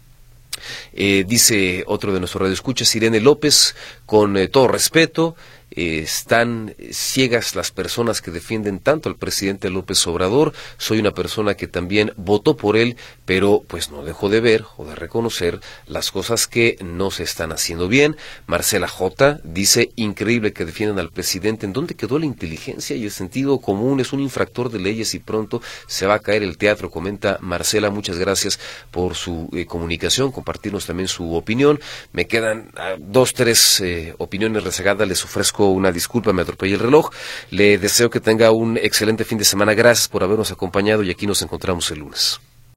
[0.92, 3.74] Eh, dice otro de nuestros radioescuchas, Irene López,
[4.06, 5.36] con eh, todo respeto,
[5.78, 10.52] están ciegas las personas que defienden tanto al presidente López Obrador.
[10.76, 14.84] Soy una persona que también votó por él, pero pues no dejo de ver o
[14.84, 18.16] de reconocer las cosas que no se están haciendo bien.
[18.46, 21.66] Marcela J dice, increíble que defiendan al presidente.
[21.66, 24.00] ¿En dónde quedó la inteligencia y el sentido común?
[24.00, 27.90] Es un infractor de leyes y pronto se va a caer el teatro, comenta Marcela.
[27.90, 28.58] Muchas gracias
[28.90, 31.78] por su eh, comunicación, compartirnos también su opinión.
[32.12, 35.06] Me quedan ah, dos, tres eh, opiniones rezagadas.
[35.06, 37.10] Les ofrezco una disculpa, me atropellé el reloj.
[37.50, 39.74] Le deseo que tenga un excelente fin de semana.
[39.74, 42.40] Gracias por habernos acompañado y aquí nos encontramos el lunes.